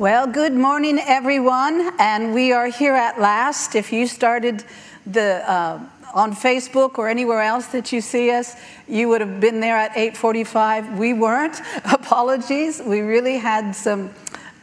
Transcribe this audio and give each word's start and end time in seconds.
Well, 0.00 0.26
good 0.26 0.54
morning, 0.54 0.98
everyone, 0.98 1.92
and 1.98 2.32
we 2.32 2.52
are 2.52 2.68
here 2.68 2.94
at 2.94 3.20
last. 3.20 3.74
If 3.74 3.92
you 3.92 4.06
started 4.06 4.64
the 5.04 5.44
uh, 5.46 5.78
on 6.14 6.32
Facebook 6.32 6.96
or 6.96 7.10
anywhere 7.10 7.42
else 7.42 7.66
that 7.66 7.92
you 7.92 8.00
see 8.00 8.30
us, 8.30 8.56
you 8.88 9.10
would 9.10 9.20
have 9.20 9.40
been 9.40 9.60
there 9.60 9.76
at 9.76 9.92
8:45. 9.92 10.96
We 10.96 11.12
weren't. 11.12 11.60
Apologies. 11.84 12.80
We 12.80 13.00
really 13.00 13.36
had 13.36 13.76
some 13.76 14.08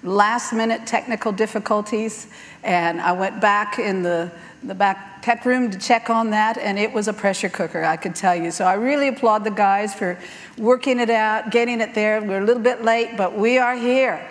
last-minute 0.01 0.87
technical 0.87 1.31
difficulties, 1.31 2.29
and 2.63 2.99
I 2.99 3.11
went 3.11 3.39
back 3.39 3.77
in 3.77 4.01
the 4.01 4.31
the 4.63 4.73
back 4.73 5.21
tech 5.21 5.45
room 5.45 5.69
to 5.69 5.77
check 5.77 6.09
on 6.09 6.31
that, 6.31 6.57
and 6.57 6.79
it 6.79 6.91
was 6.91 7.07
a 7.07 7.13
pressure 7.13 7.49
cooker, 7.49 7.83
I 7.83 7.95
could 7.95 8.15
tell 8.15 8.35
you. 8.35 8.49
So 8.49 8.65
I 8.65 8.73
really 8.73 9.09
applaud 9.09 9.43
the 9.43 9.51
guys 9.51 9.93
for 9.93 10.17
working 10.57 10.99
it 10.99 11.11
out, 11.11 11.51
getting 11.51 11.79
it 11.79 11.93
there. 11.93 12.23
We're 12.23 12.41
a 12.41 12.43
little 12.43 12.63
bit 12.63 12.83
late, 12.83 13.15
but 13.15 13.37
we 13.37 13.59
are 13.59 13.75
here. 13.75 14.27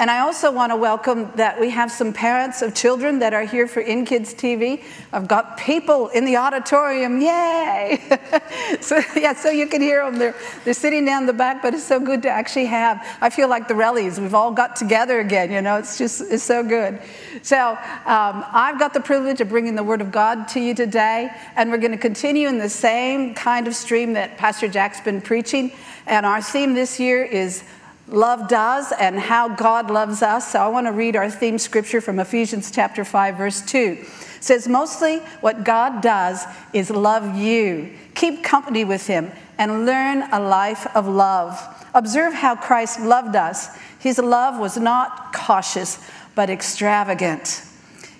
And 0.00 0.10
I 0.10 0.20
also 0.20 0.50
want 0.50 0.72
to 0.72 0.76
welcome 0.76 1.30
that 1.36 1.60
we 1.60 1.68
have 1.68 1.92
some 1.92 2.14
parents 2.14 2.62
of 2.62 2.74
children 2.74 3.18
that 3.18 3.34
are 3.34 3.42
here 3.42 3.66
for 3.66 3.80
In 3.80 4.06
Kids 4.06 4.32
TV. 4.32 4.82
I've 5.12 5.28
got 5.28 5.58
people 5.58 6.08
in 6.08 6.24
the 6.24 6.38
auditorium, 6.38 7.20
yay! 7.20 8.00
so 8.80 9.02
yeah, 9.14 9.34
so 9.34 9.50
you 9.50 9.66
can 9.66 9.82
hear 9.82 10.02
them. 10.02 10.18
They're, 10.18 10.34
they're 10.64 10.72
sitting 10.72 11.04
down 11.04 11.26
the 11.26 11.34
back, 11.34 11.60
but 11.60 11.74
it's 11.74 11.84
so 11.84 12.00
good 12.00 12.22
to 12.22 12.30
actually 12.30 12.64
have. 12.64 13.06
I 13.20 13.28
feel 13.28 13.50
like 13.50 13.68
the 13.68 13.74
rallies, 13.74 14.18
We've 14.18 14.34
all 14.34 14.52
got 14.52 14.74
together 14.74 15.20
again. 15.20 15.52
You 15.52 15.60
know, 15.60 15.76
it's 15.76 15.98
just 15.98 16.22
it's 16.22 16.44
so 16.44 16.64
good. 16.64 16.98
So 17.42 17.72
um, 18.06 18.42
I've 18.52 18.78
got 18.78 18.94
the 18.94 19.00
privilege 19.00 19.42
of 19.42 19.50
bringing 19.50 19.74
the 19.74 19.84
Word 19.84 20.00
of 20.00 20.10
God 20.10 20.48
to 20.48 20.60
you 20.60 20.74
today, 20.74 21.28
and 21.56 21.70
we're 21.70 21.76
going 21.76 21.92
to 21.92 21.98
continue 21.98 22.48
in 22.48 22.56
the 22.56 22.70
same 22.70 23.34
kind 23.34 23.68
of 23.68 23.74
stream 23.74 24.14
that 24.14 24.38
Pastor 24.38 24.66
Jack's 24.66 25.02
been 25.02 25.20
preaching. 25.20 25.72
And 26.06 26.24
our 26.24 26.40
theme 26.40 26.72
this 26.72 26.98
year 26.98 27.22
is 27.22 27.62
love 28.10 28.48
does 28.48 28.92
and 28.92 29.18
how 29.18 29.48
God 29.48 29.90
loves 29.90 30.22
us. 30.22 30.52
So 30.52 30.60
I 30.60 30.68
want 30.68 30.86
to 30.86 30.92
read 30.92 31.16
our 31.16 31.30
theme 31.30 31.58
scripture 31.58 32.00
from 32.00 32.18
Ephesians 32.18 32.70
chapter 32.70 33.04
5 33.04 33.36
verse 33.36 33.62
2. 33.62 33.78
It 34.00 34.06
says 34.40 34.66
mostly 34.66 35.18
what 35.40 35.64
God 35.64 36.02
does 36.02 36.44
is 36.72 36.90
love 36.90 37.36
you. 37.36 37.90
Keep 38.14 38.42
company 38.42 38.84
with 38.84 39.06
him 39.06 39.30
and 39.58 39.86
learn 39.86 40.22
a 40.32 40.40
life 40.40 40.86
of 40.96 41.06
love. 41.06 41.58
Observe 41.94 42.32
how 42.32 42.56
Christ 42.56 43.00
loved 43.00 43.36
us. 43.36 43.76
His 43.98 44.18
love 44.18 44.58
was 44.58 44.76
not 44.76 45.32
cautious 45.32 45.98
but 46.34 46.50
extravagant. 46.50 47.62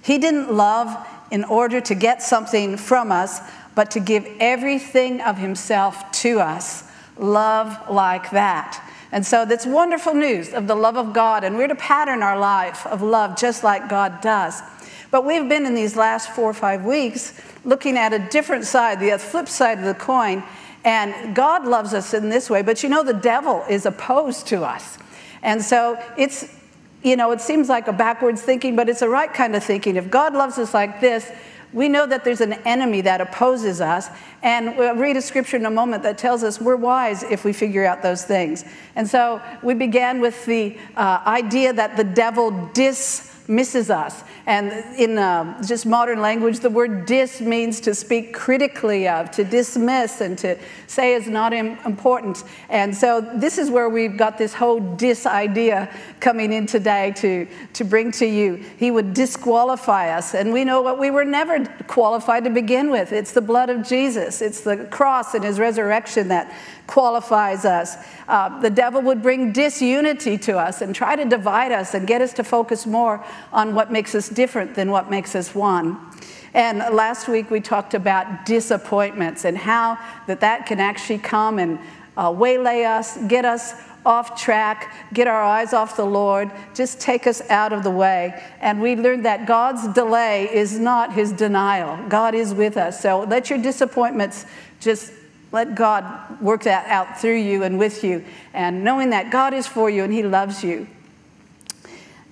He 0.03 0.19
didn't 0.19 0.53
love 0.53 1.07
in 1.31 1.45
order 1.45 1.81
to 1.81 1.95
get 1.95 2.23
something 2.23 2.77
from 2.77 3.13
us, 3.13 3.41
but 3.75 3.91
to 3.93 4.01
give 4.01 4.27
everything 4.41 5.21
of 5.21 5.39
himself 5.39 6.11
to 6.13 6.41
us. 6.41 6.85
Love 7.17 7.79
like 7.89 8.31
that. 8.31 8.85
And 9.13 9.27
so 9.27 9.45
that's 9.45 9.67
wonderful 9.67 10.15
news 10.15 10.53
of 10.53 10.67
the 10.67 10.75
love 10.75 10.97
of 10.97 11.13
God, 11.13 11.43
and 11.43 11.57
we're 11.57 11.69
to 11.69 11.75
pattern 11.75 12.23
our 12.23 12.39
life 12.39 12.87
of 12.87 13.03
love 13.03 13.37
just 13.37 13.65
like 13.65 13.89
God 13.89 14.21
does. 14.21 14.63
But 15.11 15.25
we've 15.25 15.49
been 15.49 15.67
in 15.67 15.75
these 15.75 15.97
last 15.97 16.31
four 16.31 16.49
or 16.49 16.55
five 16.55 16.85
weeks 16.85 17.41
looking 17.65 17.97
at 17.97 18.13
a 18.13 18.19
different 18.19 18.65
side, 18.65 19.01
the 19.01 19.19
flip 19.19 19.49
side 19.49 19.79
of 19.79 19.85
the 19.85 19.95
coin, 19.95 20.45
and 20.85 21.35
God 21.35 21.67
loves 21.67 21.93
us 21.93 22.15
in 22.15 22.29
this 22.29 22.49
way, 22.49 22.63
but 22.63 22.83
you 22.83 22.89
know, 22.89 23.03
the 23.03 23.13
devil 23.13 23.65
is 23.69 23.85
opposed 23.85 24.47
to 24.49 24.63
us. 24.63 24.99
And 25.43 25.63
so 25.63 25.99
it's, 26.17 26.55
you 27.03 27.17
know, 27.17 27.33
it 27.33 27.41
seems 27.41 27.69
like 27.69 27.89
a 27.89 27.93
backwards 27.93 28.41
thinking, 28.43 28.77
but 28.77 28.89
it's 28.89 29.01
the 29.01 29.09
right 29.09 29.33
kind 29.33 29.57
of 29.57 29.65
thinking. 29.65 29.97
If 29.97 30.11
God 30.11 30.33
loves 30.33 30.59
us 30.59 30.73
like 30.73 31.01
this, 31.01 31.31
we 31.73 31.89
know 31.89 32.07
that 32.07 32.25
there's 32.25 32.41
an 32.41 32.55
enemy 32.65 33.01
that 33.03 33.21
opposes 33.21 33.81
us. 33.81 34.09
And 34.43 34.77
we'll 34.77 34.95
read 34.95 35.17
a 35.17 35.23
scripture 35.23 35.57
in 35.57 35.67
a 35.67 35.71
moment 35.71 36.03
that 36.03 36.19
tells 36.19 36.43
us 36.43 36.61
we're 36.61 36.77
wise 36.77 37.23
if 37.25 37.45
we 37.45 37.53
figure 37.53 37.85
out 37.85 38.03
those 38.03 38.25
things. 38.25 38.65
And 38.97 39.09
so 39.09 39.41
we 39.63 39.75
began 39.75 40.21
with 40.21 40.45
the 40.47 40.77
uh, 40.97 41.23
idea 41.27 41.73
that 41.73 41.97
the 41.97 42.05
devil 42.05 42.71
dismisses 43.51 43.91
us. 43.91 44.23
And 44.47 44.73
in 44.97 45.19
uh, 45.19 45.61
just 45.63 45.85
modern 45.85 46.21
language, 46.21 46.61
the 46.61 46.71
word 46.71 47.05
dis 47.05 47.41
means 47.41 47.81
to 47.81 47.97
speak 47.97 48.33
critically 48.33 49.09
of, 49.09 49.33
to 49.33 49.43
dismiss, 49.43 50.21
and 50.21 50.39
to 50.39 50.57
say 50.87 51.15
is 51.15 51.27
not 51.27 51.53
important. 51.53 52.45
And 52.69 52.97
so 52.97 53.21
this 53.21 53.59
is 53.59 53.69
where 53.69 53.89
we've 53.89 54.17
got 54.17 54.39
this 54.39 54.55
whole 54.55 54.79
dis 54.79 55.27
idea 55.27 55.93
coming 56.21 56.53
in 56.53 56.67
today 56.67 57.13
to, 57.17 57.49
to 57.73 57.85
bring 57.85 58.13
to 58.13 58.27
you. 58.27 58.55
He 58.79 58.93
would 58.93 59.15
disqualify 59.15 60.17
us. 60.17 60.35
And 60.35 60.53
we 60.53 60.65
know 60.65 60.81
what 60.81 60.99
we 60.99 61.11
were 61.11 61.25
never 61.25 61.65
qualified 61.89 62.45
to 62.45 62.51
begin 62.51 62.91
with 62.91 63.13
it's 63.13 63.33
the 63.33 63.41
blood 63.41 63.69
of 63.69 63.87
Jesus, 63.87 64.41
it's 64.41 64.61
the 64.61 64.77
cross 64.87 65.35
and 65.35 65.43
his 65.43 65.59
resurrection 65.59 66.29
that 66.29 66.55
qualifies 66.91 67.65
us. 67.65 67.97
Uh, 68.27 68.61
the 68.61 68.69
devil 68.69 69.01
would 69.01 69.23
bring 69.23 69.53
disunity 69.53 70.37
to 70.37 70.59
us 70.59 70.83
and 70.83 70.93
try 70.93 71.15
to 71.15 71.25
divide 71.25 71.71
us 71.71 71.95
and 71.95 72.05
get 72.05 72.21
us 72.21 72.33
to 72.33 72.43
focus 72.43 72.85
more 72.85 73.25
on 73.53 73.77
what 73.77 73.93
makes 73.93 74.13
us 74.13 74.29
different 74.29 74.75
than 74.75 74.91
what 74.91 75.09
makes 75.09 75.37
us 75.37 75.55
one. 75.55 75.97
And 76.53 76.79
last 76.79 77.29
week 77.29 77.49
we 77.49 77.61
talked 77.61 77.95
about 77.95 78.45
disappointments 78.45 79.45
and 79.45 79.57
how 79.57 79.99
that 80.27 80.41
that 80.41 80.67
can 80.67 80.81
actually 80.81 81.19
come 81.19 81.61
and 81.61 81.79
uh, 82.17 82.35
waylay 82.37 82.83
us, 82.83 83.17
get 83.29 83.45
us 83.45 83.73
off 84.05 84.41
track, 84.41 84.93
get 85.13 85.29
our 85.29 85.45
eyes 85.45 85.73
off 85.73 85.97
the 85.97 86.05
Lord, 86.05 86.51
just 86.75 87.01
take 87.01 87.29
us 87.29 87.41
out 87.51 87.73
of 87.73 87.85
the 87.85 87.91
way. 87.91 88.43
And 88.61 88.81
we 88.81 88.97
learned 88.97 89.25
that 89.27 89.47
God's 89.47 89.87
delay 89.95 90.53
is 90.53 90.77
not 90.77 91.13
his 91.13 91.31
denial. 91.31 92.05
God 92.09 92.35
is 92.35 92.53
with 92.53 92.77
us. 92.77 93.01
So 93.01 93.21
let 93.21 93.49
your 93.49 93.63
disappointments 93.63 94.45
just 94.81 95.13
let 95.53 95.75
God 95.75 96.41
work 96.41 96.63
that 96.65 96.87
out 96.87 97.21
through 97.21 97.39
you 97.39 97.63
and 97.63 97.79
with 97.79 98.05
you, 98.05 98.25
and 98.55 98.85
knowing 98.85 99.11
that 99.11 99.31
God 99.31 99.55
is 99.55 99.67
for 99.67 99.91
you 99.91 100.05
and 100.05 100.13
He 100.13 100.23
loves 100.23 100.63
you. 100.63 100.87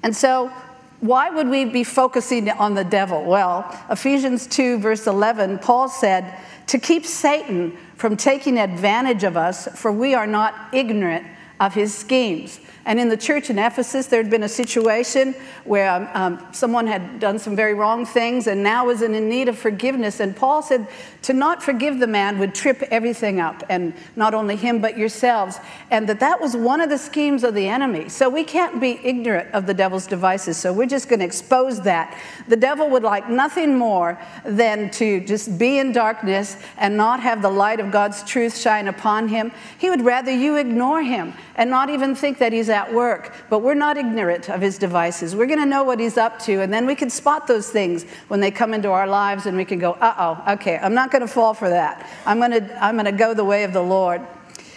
And 0.03 0.15
so, 0.15 0.53
why 1.01 1.31
would 1.31 1.49
we 1.49 1.65
be 1.65 1.85
focusing 1.85 2.51
on 2.51 2.75
the 2.75 2.85
devil? 2.85 3.25
Well, 3.25 3.65
Ephesians 3.89 4.47
2, 4.49 4.79
verse 4.79 5.07
11, 5.07 5.59
Paul 5.59 5.89
said, 5.89 6.41
To 6.69 6.79
keep 6.79 7.07
Satan 7.07 7.77
from 7.95 8.17
taking 8.17 8.59
advantage 8.59 9.25
of 9.25 9.37
us, 9.37 9.69
for 9.79 9.93
we 9.93 10.15
are 10.15 10.27
not 10.27 10.55
ignorant 10.73 11.27
of 11.61 11.75
his 11.75 11.95
schemes. 11.95 12.61
And 12.89 12.99
in 12.99 13.11
the 13.11 13.19
church 13.19 13.51
in 13.51 13.59
Ephesus, 13.59 14.07
there 14.07 14.23
had 14.23 14.31
been 14.31 14.45
a 14.45 14.49
situation 14.49 15.35
where 15.65 15.91
um, 15.91 16.09
um, 16.15 16.47
someone 16.53 16.87
had 16.87 17.21
done 17.21 17.39
some 17.39 17.55
very 17.55 17.75
wrong 17.75 18.07
things 18.07 18.47
and 18.47 18.63
now 18.63 18.87
was 18.87 19.03
in 19.03 19.13
need 19.29 19.51
of 19.51 19.59
forgiveness. 19.59 20.21
And 20.21 20.35
Paul 20.35 20.63
said 20.63 20.87
to 21.23 21.35
not 21.35 21.63
forgive 21.63 21.99
the 21.99 22.07
man 22.07 22.39
would 22.39 22.55
trip 22.55 22.83
everything 22.91 23.41
up, 23.41 23.63
and 23.69 23.93
not 24.17 24.33
only 24.33 24.57
him, 24.57 24.81
but 24.81 24.97
yourselves. 24.97 25.59
And 25.91 26.09
that 26.09 26.21
that 26.21 26.41
was 26.41 26.57
one 26.57 26.81
of 26.81 26.89
the 26.89 26.97
schemes 26.97 27.45
of 27.45 27.55
the 27.55 27.69
enemy. 27.69 28.09
So 28.09 28.31
we 28.31 28.43
can't 28.43 28.81
be 28.81 28.99
ignorant 29.05 29.53
of 29.53 29.67
the 29.67 29.75
devil's 29.75 30.07
devices. 30.07 30.57
So 30.57 30.73
we're 30.73 30.87
just 30.87 31.11
going 31.11 31.19
to 31.21 31.27
expose 31.27 31.83
that. 31.83 32.17
The 32.47 32.57
devil 32.57 32.89
would 32.89 33.03
like 33.03 33.29
nothing 33.29 33.77
more 33.77 34.19
than 34.47 34.91
to 34.93 35.21
just 35.27 35.59
be 35.59 35.79
in 35.79 35.93
darkness 35.93 36.57
and 36.79 36.97
not 36.97 37.21
have 37.21 37.43
the 37.43 37.51
light 37.51 37.81
of 37.81 37.91
God's 37.91 38.23
truth 38.23 38.57
shine 38.57 38.89
upon 38.89 39.29
him. 39.29 39.53
He 39.77 39.91
would 39.91 40.07
rather 40.07 40.33
you 40.33 40.57
ignore 40.57 41.03
him 41.03 41.35
and 41.59 41.69
not 41.69 41.91
even 41.91 42.15
think 42.15 42.39
that 42.39 42.53
he's 42.53 42.71
at 42.71 42.95
work. 42.95 43.35
But 43.51 43.59
we're 43.59 43.75
not 43.75 43.99
ignorant 43.99 44.49
of 44.49 44.63
his 44.63 44.79
devices. 44.79 45.37
We're 45.37 45.47
going 45.47 45.59
to 45.59 45.67
know 45.67 45.83
what 45.83 46.01
he's 46.01 46.17
up 46.17 46.39
to, 46.45 46.63
and 46.63 46.73
then 46.73 46.87
we 46.87 46.95
can 46.95 47.11
spot 47.11 47.47
those 47.47 47.69
things 47.69 48.05
when 48.29 48.41
they 48.41 48.51
come 48.51 48.73
into 48.73 48.91
our 48.91 49.07
lives, 49.07 49.45
and 49.45 49.57
we 49.57 49.67
can 49.67 49.79
go, 49.79 49.93
uh 49.93 50.15
oh, 50.19 50.53
okay, 50.55 50.79
I'm 50.79 50.95
not 50.95 51.11
going 51.11 51.23
to 51.23 51.29
fall 51.29 51.53
for 51.53 51.69
that. 51.69 52.09
I'm 52.25 52.39
going 52.39 52.53
to, 52.53 52.85
I'm 52.85 52.95
going 52.95 53.05
to 53.05 53.13
go 53.13 53.35
the 53.35 53.45
way 53.45 53.65
of 53.65 53.75
the 53.75 53.83
Lord. 53.83 54.23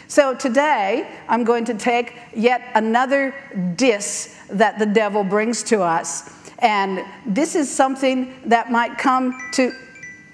So 0.07 0.35
today, 0.35 1.09
I'm 1.29 1.45
going 1.45 1.63
to 1.65 1.73
take 1.73 2.15
yet 2.35 2.61
another 2.75 3.33
diss 3.77 4.35
that 4.49 4.77
the 4.77 4.85
devil 4.85 5.23
brings 5.23 5.63
to 5.63 5.81
us. 5.81 6.29
And 6.59 7.05
this 7.25 7.55
is 7.55 7.71
something 7.71 8.33
that 8.45 8.69
might 8.69 8.97
come 8.97 9.39
to, 9.53 9.71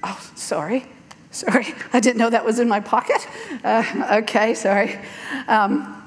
oh, 0.04 0.32
sorry. 0.34 0.86
Sorry, 1.30 1.68
I 1.94 2.00
didn't 2.00 2.18
know 2.18 2.30
that 2.30 2.44
was 2.44 2.60
in 2.60 2.68
my 2.68 2.80
pocket. 2.80 3.28
Uh, 3.64 4.20
okay, 4.22 4.54
sorry. 4.54 5.00
Um, 5.48 6.07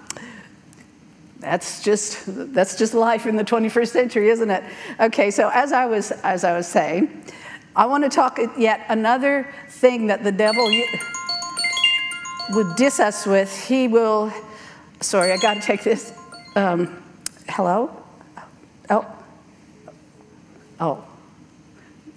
that's 1.40 1.82
just 1.82 2.22
that's 2.54 2.76
just 2.76 2.94
life 2.94 3.26
in 3.26 3.36
the 3.36 3.44
21st 3.44 3.88
century 3.88 4.28
isn't 4.28 4.50
it? 4.50 4.62
Okay 4.98 5.30
so 5.30 5.50
as 5.52 5.72
i 5.72 5.86
was 5.86 6.10
as 6.22 6.44
i 6.44 6.56
was 6.56 6.66
saying 6.66 7.24
i 7.74 7.86
want 7.86 8.04
to 8.04 8.10
talk 8.10 8.38
yet 8.58 8.84
another 8.88 9.46
thing 9.68 10.06
that 10.06 10.22
the 10.22 10.32
devil 10.32 10.70
would 12.50 12.74
diss 12.74 12.98
us 12.98 13.26
with. 13.26 13.66
He 13.66 13.88
will 13.88 14.32
sorry 15.00 15.32
i 15.32 15.36
got 15.36 15.54
to 15.54 15.60
take 15.60 15.82
this. 15.82 16.12
Um, 16.56 17.02
hello? 17.48 17.96
Oh. 18.90 19.06
Oh. 20.78 21.04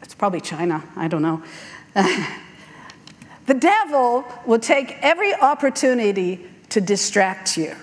It's 0.02 0.16
probably 0.16 0.42
china. 0.42 0.84
I 0.96 1.08
don't 1.08 1.22
know. 1.22 1.44
The 3.46 3.54
devil 3.54 4.26
will 4.46 4.60
take 4.60 4.98
every 5.02 5.34
opportunity 5.34 6.46
to 6.70 6.80
distract 6.80 7.58
you 7.58 7.76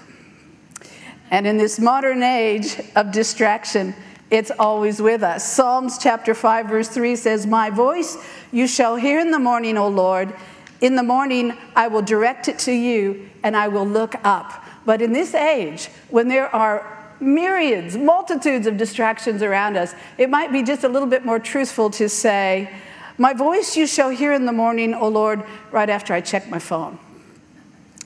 and 1.31 1.47
in 1.47 1.57
this 1.57 1.79
modern 1.79 2.23
age 2.23 2.81
of 2.97 3.13
distraction, 3.13 3.95
it's 4.31 4.51
always 4.59 5.01
with 5.01 5.23
us. 5.23 5.51
Psalms 5.51 5.99
chapter 5.99 6.35
5, 6.35 6.67
verse 6.67 6.89
3 6.89 7.17
says, 7.17 7.47
My 7.47 7.71
voice 7.71 8.17
you 8.53 8.67
shall 8.67 8.97
hear 8.97 9.19
in 9.21 9.31
the 9.31 9.39
morning, 9.39 9.79
O 9.79 9.89
Lord. 9.89 10.35
In 10.81 10.97
the 10.97 11.03
morning 11.03 11.57
I 11.75 11.89
will 11.89 12.03
direct 12.03 12.49
it 12.49 12.59
to 12.61 12.73
you, 12.73 13.29
and 13.43 13.57
I 13.57 13.69
will 13.69 13.87
look 13.87 14.15
up. 14.25 14.65
But 14.85 15.03
in 15.03 15.13
this 15.13 15.35
age, 15.35 15.89
when 16.09 16.29
there 16.29 16.55
are 16.55 17.01
myriads, 17.21 17.97
multitudes 17.97 18.67
of 18.67 18.77
distractions 18.77 19.43
around 19.43 19.77
us. 19.77 19.95
It 20.19 20.31
might 20.31 20.53
be 20.53 20.63
just 20.63 20.85
a 20.85 20.89
little 20.89 21.09
bit 21.09 21.25
more 21.25 21.39
truthful 21.39 21.91
to 21.91 22.09
say, 22.09 22.73
My 23.19 23.35
voice 23.35 23.77
you 23.77 23.87
shall 23.87 24.11
hear 24.11 24.33
in 24.33 24.47
the 24.47 24.53
morning, 24.53 24.95
O 24.95 25.09
Lord, 25.09 25.45
right 25.71 25.91
after 25.91 26.15
I 26.15 26.21
check 26.21 26.49
my 26.49 26.59
phone. 26.59 26.99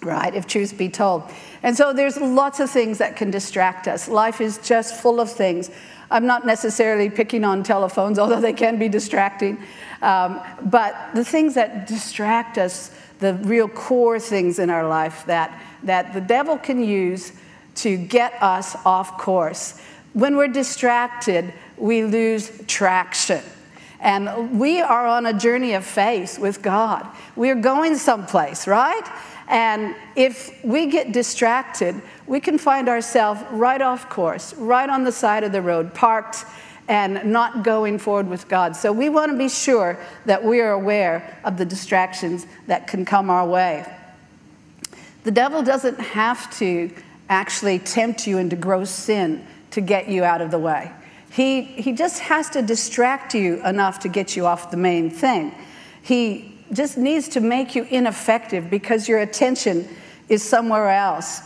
Right, 0.04 0.34
if 0.34 0.46
truth 0.46 0.76
be 0.76 0.90
told. 0.90 1.22
And 1.62 1.74
so 1.74 1.94
there's 1.94 2.18
lots 2.18 2.60
of 2.60 2.68
things 2.68 2.98
that 2.98 3.16
can 3.16 3.30
distract 3.30 3.88
us. 3.88 4.06
Life 4.06 4.42
is 4.42 4.58
just 4.58 5.00
full 5.00 5.18
of 5.18 5.32
things. 5.32 5.70
I'm 6.10 6.26
not 6.26 6.44
necessarily 6.44 7.08
picking 7.08 7.42
on 7.42 7.62
telephones, 7.62 8.18
although 8.20 8.40
they 8.40 8.52
can 8.52 8.78
be 8.78 8.88
distracting. 8.88 9.58
Um, 10.02 10.40
but 10.62 10.94
the 11.14 11.24
things 11.24 11.54
that 11.54 11.86
distract 11.86 12.58
us, 12.58 12.90
the 13.20 13.34
real 13.34 13.68
core 13.68 14.20
things 14.20 14.58
in 14.58 14.68
our 14.68 14.86
life 14.86 15.24
that, 15.26 15.58
that 15.84 16.12
the 16.12 16.20
devil 16.20 16.58
can 16.58 16.84
use 16.84 17.32
to 17.76 17.96
get 17.96 18.34
us 18.42 18.76
off 18.84 19.16
course. 19.16 19.80
When 20.12 20.36
we're 20.36 20.48
distracted, 20.48 21.52
we 21.76 22.04
lose 22.04 22.52
traction. 22.66 23.42
And 24.00 24.60
we 24.60 24.82
are 24.82 25.06
on 25.06 25.24
a 25.24 25.32
journey 25.32 25.72
of 25.72 25.84
faith 25.84 26.38
with 26.38 26.60
God. 26.60 27.06
We're 27.36 27.54
going 27.54 27.96
someplace, 27.96 28.66
right? 28.66 29.02
And 29.48 29.94
if 30.16 30.64
we 30.64 30.86
get 30.86 31.12
distracted, 31.12 32.00
we 32.26 32.40
can 32.40 32.56
find 32.58 32.88
ourselves 32.88 33.42
right 33.50 33.80
off 33.80 34.08
course, 34.08 34.54
right 34.54 34.88
on 34.88 35.04
the 35.04 35.12
side 35.12 35.44
of 35.44 35.52
the 35.52 35.62
road, 35.62 35.94
parked 35.94 36.44
and 36.88 37.24
not 37.32 37.62
going 37.62 37.98
forward 37.98 38.28
with 38.28 38.48
God. 38.48 38.76
So 38.76 38.92
we 38.92 39.08
want 39.08 39.32
to 39.32 39.38
be 39.38 39.48
sure 39.48 39.98
that 40.26 40.44
we 40.44 40.60
are 40.60 40.72
aware 40.72 41.38
of 41.44 41.56
the 41.56 41.64
distractions 41.64 42.46
that 42.66 42.86
can 42.86 43.04
come 43.04 43.30
our 43.30 43.46
way. 43.46 43.86
The 45.24 45.30
devil 45.30 45.62
doesn't 45.62 45.98
have 45.98 46.54
to 46.58 46.90
actually 47.28 47.78
tempt 47.78 48.26
you 48.26 48.36
into 48.38 48.56
gross 48.56 48.90
sin 48.90 49.46
to 49.70 49.80
get 49.80 50.08
you 50.08 50.24
out 50.24 50.42
of 50.42 50.50
the 50.50 50.58
way. 50.58 50.92
He, 51.30 51.62
he 51.62 51.92
just 51.92 52.20
has 52.20 52.50
to 52.50 52.62
distract 52.62 53.34
you 53.34 53.64
enough 53.64 54.00
to 54.00 54.08
get 54.08 54.36
you 54.36 54.46
off 54.46 54.70
the 54.70 54.76
main 54.76 55.10
thing. 55.10 55.54
He 56.02 56.53
just 56.72 56.96
needs 56.96 57.28
to 57.28 57.40
make 57.40 57.74
you 57.74 57.86
ineffective 57.90 58.70
because 58.70 59.08
your 59.08 59.20
attention 59.20 59.88
is 60.28 60.42
somewhere 60.42 60.90
else. 60.90 61.40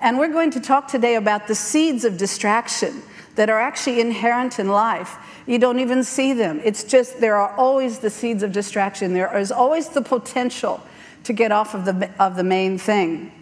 And 0.00 0.18
we're 0.18 0.32
going 0.32 0.50
to 0.52 0.60
talk 0.60 0.88
today 0.88 1.14
about 1.14 1.46
the 1.46 1.54
seeds 1.54 2.04
of 2.04 2.18
distraction 2.18 3.02
that 3.36 3.50
are 3.50 3.60
actually 3.60 4.00
inherent 4.00 4.58
in 4.58 4.68
life. 4.68 5.16
You 5.46 5.58
don't 5.58 5.78
even 5.78 6.04
see 6.04 6.32
them. 6.32 6.60
It's 6.64 6.84
just 6.84 7.20
there 7.20 7.36
are 7.36 7.54
always 7.56 7.98
the 7.98 8.10
seeds 8.10 8.42
of 8.42 8.52
distraction. 8.52 9.14
There 9.14 9.36
is 9.36 9.52
always 9.52 9.88
the 9.88 10.02
potential 10.02 10.80
to 11.24 11.32
get 11.32 11.52
off 11.52 11.74
of 11.74 11.84
the, 11.84 12.10
of 12.18 12.36
the 12.36 12.44
main 12.44 12.78
thing. 12.78 13.32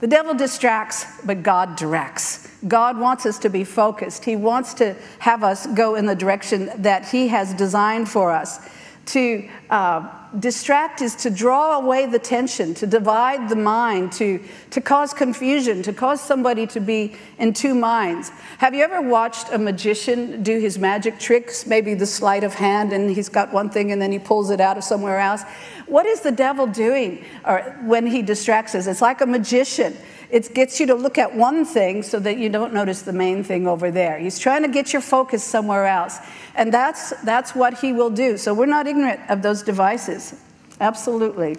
The 0.00 0.06
devil 0.06 0.34
distracts, 0.34 1.06
but 1.24 1.42
God 1.42 1.76
directs. 1.76 2.50
God 2.66 2.98
wants 2.98 3.26
us 3.26 3.38
to 3.40 3.48
be 3.48 3.64
focused. 3.64 4.24
He 4.24 4.36
wants 4.36 4.74
to 4.74 4.96
have 5.20 5.42
us 5.42 5.66
go 5.68 5.94
in 5.94 6.06
the 6.06 6.14
direction 6.14 6.70
that 6.76 7.08
He 7.08 7.28
has 7.28 7.54
designed 7.54 8.08
for 8.08 8.30
us. 8.30 8.58
To 9.06 9.48
uh, 9.70 10.08
distract 10.38 11.02
is 11.02 11.14
to 11.16 11.30
draw 11.30 11.78
away 11.78 12.06
the 12.06 12.18
tension, 12.18 12.74
to 12.74 12.86
divide 12.86 13.48
the 13.48 13.56
mind, 13.56 14.12
to, 14.12 14.42
to 14.70 14.80
cause 14.80 15.12
confusion, 15.12 15.82
to 15.82 15.92
cause 15.92 16.20
somebody 16.20 16.66
to 16.68 16.80
be 16.80 17.14
in 17.38 17.52
two 17.52 17.74
minds. 17.74 18.30
Have 18.58 18.74
you 18.74 18.82
ever 18.82 19.00
watched 19.00 19.52
a 19.52 19.58
magician 19.58 20.42
do 20.42 20.58
his 20.58 20.78
magic 20.78 21.18
tricks? 21.18 21.66
Maybe 21.66 21.94
the 21.94 22.06
sleight 22.06 22.44
of 22.44 22.54
hand, 22.54 22.92
and 22.92 23.10
he's 23.10 23.28
got 23.28 23.52
one 23.52 23.70
thing 23.70 23.92
and 23.92 24.00
then 24.00 24.10
he 24.10 24.18
pulls 24.18 24.50
it 24.50 24.60
out 24.60 24.76
of 24.78 24.84
somewhere 24.84 25.18
else. 25.18 25.42
What 25.86 26.06
is 26.06 26.20
the 26.20 26.32
devil 26.32 26.66
doing 26.66 27.24
or 27.44 27.60
when 27.84 28.06
he 28.06 28.22
distracts 28.22 28.74
us? 28.74 28.86
It's 28.86 29.02
like 29.02 29.20
a 29.20 29.26
magician. 29.26 29.96
It 30.34 30.52
gets 30.52 30.80
you 30.80 30.86
to 30.88 30.96
look 30.96 31.16
at 31.16 31.36
one 31.36 31.64
thing 31.64 32.02
so 32.02 32.18
that 32.18 32.38
you 32.38 32.48
don't 32.48 32.74
notice 32.74 33.02
the 33.02 33.12
main 33.12 33.44
thing 33.44 33.68
over 33.68 33.92
there. 33.92 34.18
He's 34.18 34.40
trying 34.40 34.62
to 34.62 34.68
get 34.68 34.92
your 34.92 35.00
focus 35.00 35.44
somewhere 35.44 35.86
else. 35.86 36.18
And 36.56 36.74
that's, 36.74 37.10
that's 37.22 37.54
what 37.54 37.78
he 37.78 37.92
will 37.92 38.10
do. 38.10 38.36
So 38.36 38.52
we're 38.52 38.66
not 38.66 38.88
ignorant 38.88 39.20
of 39.30 39.42
those 39.42 39.62
devices. 39.62 40.34
Absolutely. 40.80 41.56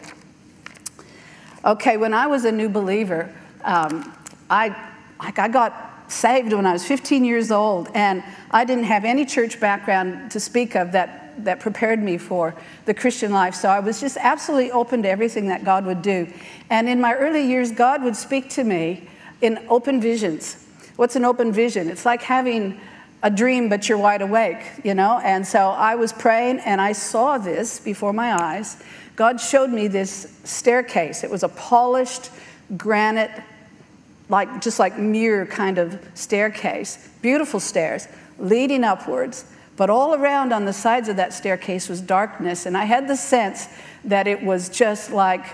Okay, 1.64 1.96
when 1.96 2.14
I 2.14 2.28
was 2.28 2.44
a 2.44 2.52
new 2.52 2.68
believer, 2.68 3.34
um, 3.64 4.14
I, 4.50 4.76
like 5.20 5.40
I 5.40 5.48
got 5.48 6.12
saved 6.12 6.52
when 6.52 6.66
I 6.66 6.74
was 6.74 6.86
15 6.86 7.24
years 7.24 7.52
old, 7.52 7.88
and 7.94 8.26
I 8.52 8.66
didn't 8.66 8.84
have 8.84 9.06
any 9.06 9.26
church 9.26 9.58
background 9.58 10.32
to 10.32 10.40
speak 10.42 10.76
of 10.76 10.92
that, 10.92 11.25
that 11.40 11.60
prepared 11.60 12.02
me 12.02 12.18
for 12.18 12.56
the 12.86 12.94
Christian 12.94 13.32
life. 13.32 13.56
So 13.56 13.70
I 13.70 13.80
was 13.80 14.00
just 14.00 14.18
absolutely 14.18 14.72
open 14.72 15.04
to 15.04 15.10
everything 15.10 15.48
that 15.48 15.64
God 15.64 15.86
would 15.86 16.02
do. 16.02 16.28
And 16.70 16.88
in 16.88 17.02
my 17.02 17.14
early 17.14 17.46
years, 17.46 17.72
God 17.72 18.04
would 18.04 18.16
speak 18.16 18.50
to 18.52 18.64
me 18.64 19.08
in 19.42 19.66
open 19.70 20.02
visions. 20.02 20.64
What's 20.96 21.16
an 21.16 21.26
open 21.26 21.52
vision? 21.52 21.90
It's 21.90 22.06
like 22.06 22.22
having 22.22 22.80
a 23.22 23.30
dream, 23.30 23.70
but 23.70 23.90
you're 23.90 23.98
wide 23.98 24.22
awake, 24.22 24.64
you 24.84 24.94
know? 24.94 25.20
And 25.24 25.46
so 25.46 25.70
I 25.70 25.96
was 25.96 26.14
praying 26.14 26.60
and 26.60 26.80
I 26.80 26.92
saw 26.92 27.38
this 27.38 27.80
before 27.80 28.14
my 28.14 28.34
eyes. 28.34 28.78
God 29.16 29.40
showed 29.40 29.70
me 29.70 29.88
this 29.88 30.40
staircase. 30.44 31.24
It 31.24 31.30
was 31.30 31.44
a 31.44 31.50
polished 31.50 32.30
granite, 32.78 33.32
like 34.30 34.62
just 34.62 34.80
like 34.80 34.98
mirror 34.98 35.46
kind 35.46 35.78
of 35.78 36.00
staircase, 36.14 37.10
beautiful 37.22 37.60
stairs 37.60 38.08
leading 38.38 38.84
upwards. 38.84 39.46
But 39.78 39.90
all 39.90 40.16
around 40.16 40.54
on 40.54 40.66
the 40.66 40.74
sides 40.74 41.10
of 41.10 41.18
that 41.18 41.34
staircase 41.34 41.90
was 41.90 42.02
darkness. 42.02 42.66
And 42.66 42.78
I 42.78 42.86
had 42.86 43.08
the 43.08 43.18
sense 43.18 43.68
that 44.06 44.28
it 44.28 44.42
was 44.44 44.70
just 44.70 45.12
like, 45.12 45.46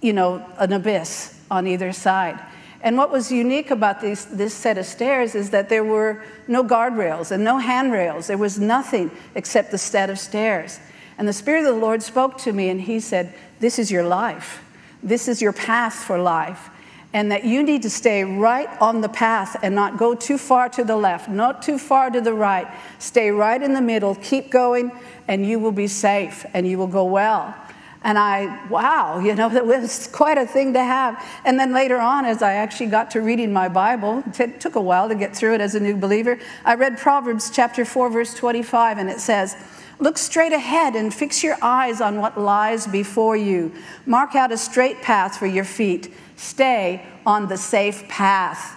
you 0.00 0.12
know, 0.12 0.44
an 0.58 0.72
abyss 0.72 1.38
on 1.50 1.66
either 1.66 1.92
side. 1.92 2.40
And 2.82 2.96
what 2.96 3.10
was 3.10 3.30
unique 3.30 3.70
about 3.70 4.00
these, 4.00 4.24
this 4.26 4.54
set 4.54 4.78
of 4.78 4.86
stairs 4.86 5.34
is 5.34 5.50
that 5.50 5.68
there 5.68 5.84
were 5.84 6.22
no 6.48 6.64
guardrails 6.64 7.30
and 7.30 7.44
no 7.44 7.58
handrails. 7.58 8.28
There 8.28 8.38
was 8.38 8.58
nothing 8.58 9.10
except 9.34 9.70
the 9.70 9.78
set 9.78 10.08
of 10.08 10.18
stairs. 10.18 10.80
And 11.18 11.28
the 11.28 11.34
Spirit 11.34 11.66
of 11.66 11.74
the 11.74 11.80
Lord 11.80 12.02
spoke 12.02 12.38
to 12.38 12.52
me 12.52 12.70
and 12.70 12.80
He 12.80 12.98
said, 12.98 13.34
This 13.58 13.78
is 13.78 13.90
your 13.90 14.04
life. 14.04 14.64
This 15.02 15.28
is 15.28 15.42
your 15.42 15.52
path 15.52 15.94
for 15.94 16.18
life. 16.18 16.70
And 17.12 17.32
that 17.32 17.44
you 17.44 17.62
need 17.62 17.82
to 17.82 17.90
stay 17.90 18.22
right 18.22 18.68
on 18.80 19.00
the 19.00 19.08
path 19.08 19.56
and 19.62 19.74
not 19.74 19.98
go 19.98 20.14
too 20.14 20.38
far 20.38 20.68
to 20.70 20.84
the 20.84 20.96
left, 20.96 21.28
not 21.28 21.60
too 21.62 21.76
far 21.76 22.10
to 22.10 22.20
the 22.20 22.32
right. 22.32 22.68
Stay 23.00 23.30
right 23.30 23.60
in 23.60 23.74
the 23.74 23.80
middle, 23.80 24.14
keep 24.14 24.50
going, 24.50 24.92
and 25.26 25.44
you 25.44 25.58
will 25.58 25.72
be 25.72 25.88
safe 25.88 26.46
and 26.54 26.68
you 26.68 26.78
will 26.78 26.86
go 26.86 27.04
well. 27.04 27.54
And 28.02 28.18
I, 28.18 28.66
wow, 28.68 29.18
you 29.24 29.34
know, 29.34 29.48
that 29.48 29.66
was 29.66 30.08
quite 30.08 30.38
a 30.38 30.46
thing 30.46 30.72
to 30.74 30.82
have. 30.82 31.22
And 31.44 31.58
then 31.58 31.72
later 31.72 31.98
on, 31.98 32.24
as 32.24 32.42
I 32.42 32.54
actually 32.54 32.86
got 32.86 33.10
to 33.12 33.20
reading 33.20 33.52
my 33.52 33.68
Bible, 33.68 34.22
it 34.38 34.60
took 34.60 34.76
a 34.76 34.80
while 34.80 35.08
to 35.08 35.14
get 35.14 35.34
through 35.34 35.54
it 35.54 35.60
as 35.60 35.74
a 35.74 35.80
new 35.80 35.96
believer, 35.96 36.38
I 36.64 36.74
read 36.74 36.98
Proverbs 36.98 37.50
chapter 37.50 37.84
4, 37.84 38.10
verse 38.10 38.34
25, 38.34 38.98
and 38.98 39.10
it 39.10 39.20
says, 39.20 39.56
Look 39.98 40.16
straight 40.16 40.54
ahead 40.54 40.96
and 40.96 41.12
fix 41.12 41.42
your 41.42 41.58
eyes 41.60 42.00
on 42.00 42.20
what 42.22 42.40
lies 42.40 42.86
before 42.86 43.36
you. 43.36 43.70
Mark 44.06 44.34
out 44.34 44.50
a 44.50 44.56
straight 44.56 45.02
path 45.02 45.36
for 45.36 45.46
your 45.46 45.64
feet. 45.64 46.14
Stay 46.40 47.04
on 47.26 47.48
the 47.48 47.56
safe 47.58 48.08
path. 48.08 48.74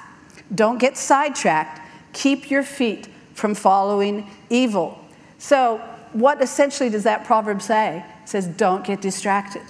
Don't 0.53 0.79
get 0.79 0.98
sidetracked. 0.98 1.79
Keep 2.12 2.51
your 2.51 2.62
feet 2.62 3.08
from 3.34 3.55
following 3.55 4.29
evil. 4.50 5.00
So, 5.38 5.77
what 6.12 6.41
essentially 6.41 6.89
does 6.89 7.03
that 7.03 7.24
proverb 7.24 7.62
say? 7.62 8.03
It 8.22 8.27
says, 8.27 8.48
don't 8.48 8.84
get 8.84 9.00
distracted. 9.00 9.62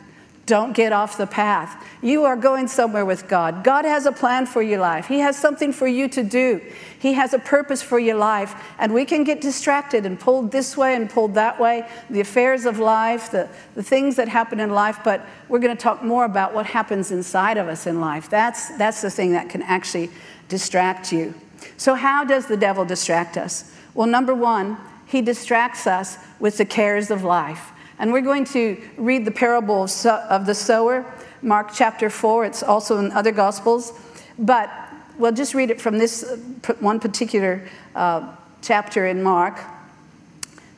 Don't 0.46 0.76
get 0.76 0.92
off 0.92 1.18
the 1.18 1.26
path. 1.26 1.88
You 2.02 2.26
are 2.26 2.36
going 2.36 2.68
somewhere 2.68 3.06
with 3.06 3.30
God. 3.30 3.64
God 3.64 3.86
has 3.86 4.06
a 4.06 4.12
plan 4.12 4.46
for 4.46 4.62
your 4.62 4.80
life. 4.80 5.08
He 5.08 5.20
has 5.20 5.38
something 5.38 5.72
for 5.72 5.88
you 5.88 6.10
to 6.10 6.22
do. 6.22 6.60
He 7.00 7.14
has 7.14 7.34
a 7.34 7.40
purpose 7.40 7.82
for 7.82 7.98
your 7.98 8.18
life. 8.18 8.54
And 8.78 8.94
we 8.94 9.06
can 9.06 9.24
get 9.24 9.40
distracted 9.40 10.06
and 10.06 10.20
pulled 10.20 10.52
this 10.52 10.76
way 10.76 10.96
and 10.96 11.10
pulled 11.10 11.36
that 11.36 11.62
way, 11.62 11.88
the 12.10 12.20
affairs 12.20 12.66
of 12.66 12.78
life, 12.78 13.32
the, 13.32 13.48
the 13.76 13.84
things 13.84 14.18
that 14.18 14.28
happen 14.28 14.60
in 14.60 14.72
life. 14.72 15.00
But 15.06 15.26
we're 15.48 15.60
going 15.60 15.76
to 15.76 15.82
talk 15.82 16.04
more 16.04 16.26
about 16.26 16.54
what 16.54 16.66
happens 16.66 17.10
inside 17.10 17.58
of 17.58 17.70
us 17.70 17.88
in 17.88 18.02
life. 18.02 18.30
That's, 18.30 18.78
that's 18.78 19.02
the 19.02 19.12
thing 19.12 19.32
that 19.32 19.50
can 19.50 19.62
actually 19.62 20.10
distract 20.50 21.14
you. 21.14 21.34
So, 21.78 21.96
how 21.96 22.26
does 22.26 22.48
the 22.48 22.58
devil 22.58 22.84
distract 22.84 23.38
us? 23.38 23.74
Well, 23.94 24.08
number 24.08 24.36
one, 24.36 24.78
he 25.08 25.22
distracts 25.22 25.88
us 25.88 26.18
with 26.40 26.58
the 26.58 26.66
cares 26.66 27.12
of 27.12 27.24
life. 27.24 27.72
And 28.00 28.12
we're 28.12 28.22
going 28.22 28.46
to 28.46 28.82
read 28.98 29.26
the 29.26 29.32
parable 29.32 29.84
of 29.84 30.46
the 30.46 30.56
sower, 30.56 31.06
Mark 31.42 31.72
chapter 31.74 32.10
4. 32.10 32.46
It's 32.46 32.64
also 32.64 32.98
in 32.98 33.12
other 33.12 33.32
Gospels. 33.32 33.94
But 34.40 34.70
we'll 35.18 35.32
just 35.32 35.54
read 35.54 35.70
it 35.70 35.80
from 35.80 35.98
this 35.98 36.24
uh, 36.24 36.38
one 36.80 37.00
particular 37.00 37.68
uh, 37.96 38.36
chapter 38.62 39.06
in 39.06 39.22
Mark. 39.22 39.60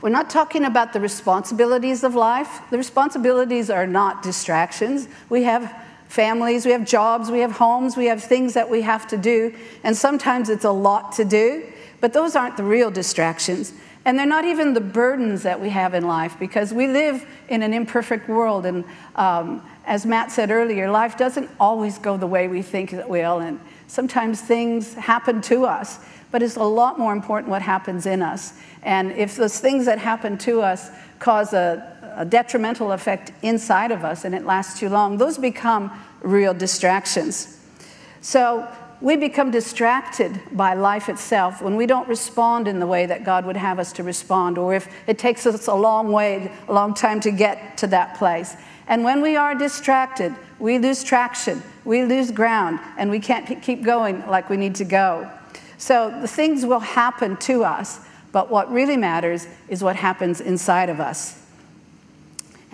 We're 0.02 0.10
not 0.10 0.30
talking 0.30 0.66
about 0.66 0.94
the 0.94 1.00
responsibilities 1.00 2.04
of 2.04 2.16
life. 2.16 2.62
The 2.70 2.78
responsibilities 2.78 3.70
are 3.70 3.88
not 3.88 4.22
distractions. 4.22 5.08
We 5.30 5.44
have 5.44 5.74
families, 6.10 6.66
we 6.66 6.72
have 6.72 6.86
jobs, 6.86 7.32
we 7.32 7.40
have 7.40 7.54
homes, 7.54 7.98
we 7.98 8.06
have 8.06 8.24
things 8.24 8.54
that 8.54 8.70
we 8.70 8.82
have 8.82 9.08
to 9.08 9.18
do. 9.18 9.54
And 9.84 9.98
sometimes 9.98 10.50
it's 10.50 10.66
a 10.66 10.72
lot 10.72 11.14
to 11.14 11.26
do. 11.26 11.64
But 12.02 12.14
those 12.14 12.36
aren't 12.36 12.58
the 12.58 12.64
real 12.64 12.92
distractions. 12.92 13.74
And 14.06 14.18
they're 14.18 14.26
not 14.26 14.46
even 14.46 14.74
the 14.74 14.82
burdens 14.82 15.44
that 15.44 15.60
we 15.60 15.70
have 15.70 15.94
in 15.94 16.06
life 16.08 16.38
because 16.40 16.72
we 16.72 16.88
live 16.88 17.26
in 17.50 17.64
an 17.64 17.74
imperfect 17.74 18.30
world. 18.30 18.66
And 18.66 18.86
um, 19.16 19.62
as 19.86 20.06
Matt 20.06 20.32
said 20.32 20.52
earlier, 20.52 20.90
life 20.90 21.18
doesn't 21.18 21.50
always 21.60 21.98
go 21.98 22.16
the 22.16 22.28
way 22.28 22.48
we 22.48 22.62
think 22.62 22.94
it 22.94 23.10
will. 23.10 23.40
And 23.40 23.60
Sometimes 23.88 24.42
things 24.42 24.94
happen 24.96 25.42
to 25.44 25.66
us, 25.66 26.00
but 26.32 26.42
it's 26.42 26.56
a 26.56 26.64
lot 26.64 26.98
more 26.98 27.14
important 27.14 27.50
what 27.50 27.62
happens 27.62 28.06
in 28.06 28.22
us. 28.22 28.54
And 28.84 29.12
if 29.12 29.36
those 29.36 29.60
things 29.60 29.86
that 29.86 30.00
happen 30.00 30.38
to 30.40 30.62
us 30.62 30.90
cause 31.20 31.54
a, 31.54 32.14
a 32.18 32.26
detrimental 32.26 32.92
effect 32.92 33.32
inside 33.42 33.92
of 33.92 34.04
us 34.04 34.26
and 34.26 34.34
it 34.34 34.46
lasts 34.46 34.80
too 34.80 34.90
long, 34.90 35.18
those 35.18 35.38
become 35.38 35.92
real 36.22 36.54
distractions. 36.54 37.60
So 38.22 38.68
we 39.02 39.18
become 39.18 39.52
distracted 39.52 40.40
by 40.52 40.74
life 40.74 41.10
itself 41.10 41.62
when 41.62 41.76
we 41.76 41.86
don't 41.86 42.08
respond 42.08 42.68
in 42.68 42.80
the 42.80 42.88
way 42.88 43.06
that 43.06 43.24
God 43.24 43.46
would 43.46 43.58
have 43.58 43.80
us 43.80 43.92
to 43.94 44.04
respond, 44.04 44.58
or 44.58 44.74
if 44.74 44.88
it 45.08 45.18
takes 45.18 45.46
us 45.46 45.68
a 45.68 45.74
long 45.74 46.12
way, 46.12 46.52
a 46.68 46.74
long 46.74 46.94
time 46.94 47.20
to 47.22 47.32
get 47.32 47.78
to 47.78 47.88
that 47.88 48.18
place. 48.18 48.56
And 48.88 49.04
when 49.04 49.22
we 49.22 49.36
are 49.36 49.56
distracted, 49.56 50.34
we 50.60 50.80
lose 50.80 51.04
traction, 51.04 51.62
we 51.84 52.04
lose 52.04 52.32
ground, 52.32 52.80
and 52.98 53.10
we 53.12 53.20
can't 53.20 53.62
keep 53.62 53.84
going 53.84 54.26
like 54.28 54.50
we 54.50 54.58
need 54.58 54.76
to 54.76 54.86
go. 54.86 55.30
So 55.78 56.16
the 56.22 56.28
things 56.28 56.66
will 56.66 56.80
happen 56.80 57.38
to 57.38 57.64
us, 57.64 58.00
but 58.32 58.50
what 58.50 58.72
really 58.72 58.98
matters 58.98 59.48
is 59.68 59.84
what 59.84 59.96
happens 59.96 60.40
inside 60.40 60.90
of 60.90 61.00
us. 61.00 61.45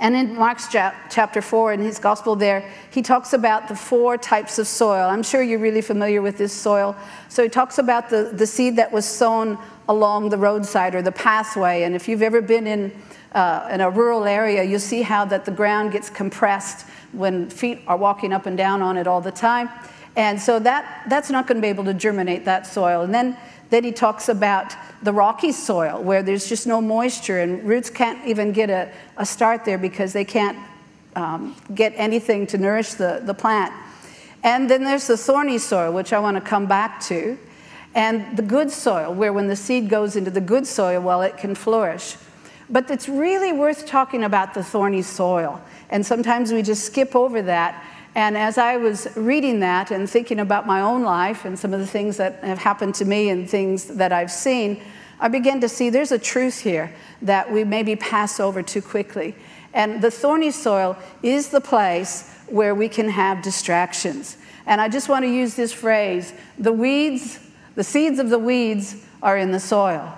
And 0.01 0.15
in 0.15 0.35
Mark's 0.35 0.67
chapter 0.67 1.43
4, 1.43 1.73
in 1.73 1.79
his 1.79 1.99
gospel 1.99 2.35
there, 2.35 2.67
he 2.89 3.03
talks 3.03 3.33
about 3.33 3.67
the 3.67 3.75
four 3.75 4.17
types 4.17 4.57
of 4.57 4.65
soil. 4.65 5.07
I'm 5.07 5.21
sure 5.21 5.43
you're 5.43 5.59
really 5.59 5.81
familiar 5.81 6.23
with 6.23 6.39
this 6.39 6.51
soil. 6.51 6.95
So 7.29 7.43
he 7.43 7.49
talks 7.49 7.77
about 7.77 8.09
the, 8.09 8.31
the 8.33 8.47
seed 8.47 8.77
that 8.77 8.91
was 8.91 9.05
sown 9.05 9.59
along 9.87 10.29
the 10.29 10.39
roadside 10.39 10.95
or 10.95 11.03
the 11.03 11.11
pathway. 11.11 11.83
And 11.83 11.93
if 11.93 12.07
you've 12.07 12.23
ever 12.23 12.41
been 12.41 12.65
in, 12.65 12.91
uh, 13.33 13.69
in 13.71 13.79
a 13.79 13.91
rural 13.91 14.23
area, 14.23 14.63
you'll 14.63 14.79
see 14.79 15.03
how 15.03 15.23
that 15.25 15.45
the 15.45 15.51
ground 15.51 15.91
gets 15.91 16.09
compressed 16.09 16.87
when 17.11 17.47
feet 17.51 17.81
are 17.85 17.97
walking 17.97 18.33
up 18.33 18.47
and 18.47 18.57
down 18.57 18.81
on 18.81 18.97
it 18.97 19.05
all 19.05 19.21
the 19.21 19.31
time. 19.31 19.69
And 20.15 20.41
so 20.41 20.59
that, 20.59 21.03
that's 21.07 21.29
not 21.29 21.47
going 21.47 21.57
to 21.57 21.61
be 21.61 21.69
able 21.69 21.85
to 21.85 21.93
germinate 21.93 22.45
that 22.45 22.67
soil. 22.67 23.01
And 23.01 23.13
then 23.13 23.37
then 23.71 23.85
he 23.85 23.93
talks 23.93 24.27
about 24.27 24.75
the 25.01 25.13
rocky 25.13 25.53
soil 25.53 26.03
where 26.03 26.21
there's 26.21 26.47
just 26.47 26.67
no 26.67 26.81
moisture 26.81 27.39
and 27.39 27.63
roots 27.63 27.89
can't 27.89 28.27
even 28.27 28.51
get 28.51 28.69
a, 28.69 28.91
a 29.15 29.25
start 29.25 29.63
there 29.63 29.77
because 29.77 30.11
they 30.11 30.25
can't 30.25 30.57
um, 31.15 31.55
get 31.73 31.93
anything 31.95 32.45
to 32.47 32.57
nourish 32.57 32.93
the, 32.93 33.21
the 33.23 33.33
plant. 33.33 33.73
And 34.43 34.69
then 34.69 34.83
there's 34.83 35.07
the 35.07 35.15
thorny 35.15 35.57
soil, 35.57 35.93
which 35.93 36.11
I 36.11 36.19
want 36.19 36.35
to 36.35 36.41
come 36.41 36.65
back 36.65 36.99
to, 37.03 37.37
and 37.95 38.35
the 38.35 38.43
good 38.43 38.71
soil, 38.71 39.13
where 39.13 39.31
when 39.31 39.47
the 39.47 39.55
seed 39.55 39.89
goes 39.89 40.17
into 40.17 40.31
the 40.31 40.41
good 40.41 40.67
soil, 40.67 41.01
well, 41.01 41.21
it 41.21 41.37
can 41.37 41.55
flourish. 41.55 42.17
But 42.69 42.91
it's 42.91 43.07
really 43.07 43.53
worth 43.53 43.85
talking 43.85 44.23
about 44.23 44.53
the 44.53 44.63
thorny 44.63 45.01
soil. 45.01 45.61
And 45.89 46.05
sometimes 46.05 46.51
we 46.51 46.61
just 46.61 46.85
skip 46.85 47.15
over 47.15 47.41
that 47.43 47.83
and 48.15 48.37
as 48.37 48.57
I 48.57 48.77
was 48.77 49.07
reading 49.15 49.61
that 49.61 49.89
and 49.91 50.09
thinking 50.09 50.39
about 50.39 50.67
my 50.67 50.81
own 50.81 51.03
life 51.03 51.45
and 51.45 51.57
some 51.57 51.73
of 51.73 51.79
the 51.79 51.87
things 51.87 52.17
that 52.17 52.43
have 52.43 52.57
happened 52.57 52.95
to 52.95 53.05
me 53.05 53.29
and 53.29 53.49
things 53.49 53.85
that 53.85 54.11
I've 54.11 54.31
seen, 54.31 54.81
I 55.19 55.29
began 55.29 55.61
to 55.61 55.69
see 55.69 55.89
there's 55.89 56.11
a 56.11 56.19
truth 56.19 56.59
here 56.59 56.93
that 57.21 57.51
we 57.51 57.63
maybe 57.63 57.95
pass 57.95 58.39
over 58.39 58.61
too 58.61 58.81
quickly. 58.81 59.35
And 59.73 60.01
the 60.01 60.11
thorny 60.11 60.51
soil 60.51 60.97
is 61.23 61.49
the 61.49 61.61
place 61.61 62.35
where 62.47 62.75
we 62.75 62.89
can 62.89 63.07
have 63.07 63.41
distractions. 63.41 64.35
And 64.65 64.81
I 64.81 64.89
just 64.89 65.07
want 65.07 65.23
to 65.23 65.31
use 65.31 65.55
this 65.55 65.71
phrase 65.71 66.33
the 66.57 66.73
weeds, 66.73 67.39
the 67.75 67.83
seeds 67.83 68.19
of 68.19 68.29
the 68.29 68.39
weeds 68.39 68.95
are 69.23 69.37
in 69.37 69.51
the 69.51 69.59
soil. 69.59 70.17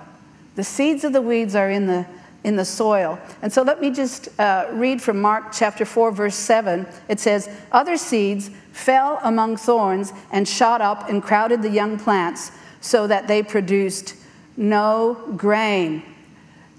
The 0.56 0.64
seeds 0.64 1.04
of 1.04 1.12
the 1.12 1.22
weeds 1.22 1.54
are 1.54 1.70
in 1.70 1.86
the 1.86 2.06
in 2.44 2.56
the 2.56 2.64
soil. 2.64 3.18
And 3.42 3.52
so 3.52 3.62
let 3.62 3.80
me 3.80 3.90
just 3.90 4.28
uh, 4.38 4.66
read 4.72 5.02
from 5.02 5.20
Mark 5.20 5.52
chapter 5.52 5.84
4, 5.84 6.12
verse 6.12 6.36
7. 6.36 6.86
It 7.08 7.18
says, 7.18 7.48
Other 7.72 7.96
seeds 7.96 8.50
fell 8.72 9.18
among 9.22 9.56
thorns 9.56 10.12
and 10.30 10.46
shot 10.46 10.80
up 10.80 11.08
and 11.08 11.22
crowded 11.22 11.62
the 11.62 11.70
young 11.70 11.98
plants 11.98 12.52
so 12.80 13.06
that 13.06 13.26
they 13.26 13.42
produced 13.42 14.14
no 14.56 15.14
grain. 15.36 16.02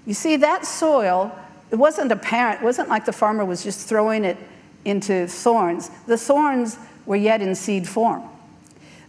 You 0.06 0.14
see, 0.14 0.36
that 0.36 0.64
soil, 0.64 1.36
it 1.70 1.76
wasn't 1.76 2.12
apparent, 2.12 2.60
it 2.60 2.64
wasn't 2.64 2.88
like 2.88 3.04
the 3.04 3.12
farmer 3.12 3.44
was 3.44 3.64
just 3.64 3.88
throwing 3.88 4.24
it 4.24 4.38
into 4.84 5.26
thorns. 5.26 5.90
The 6.06 6.16
thorns 6.16 6.78
were 7.06 7.16
yet 7.16 7.42
in 7.42 7.54
seed 7.54 7.88
form, 7.88 8.22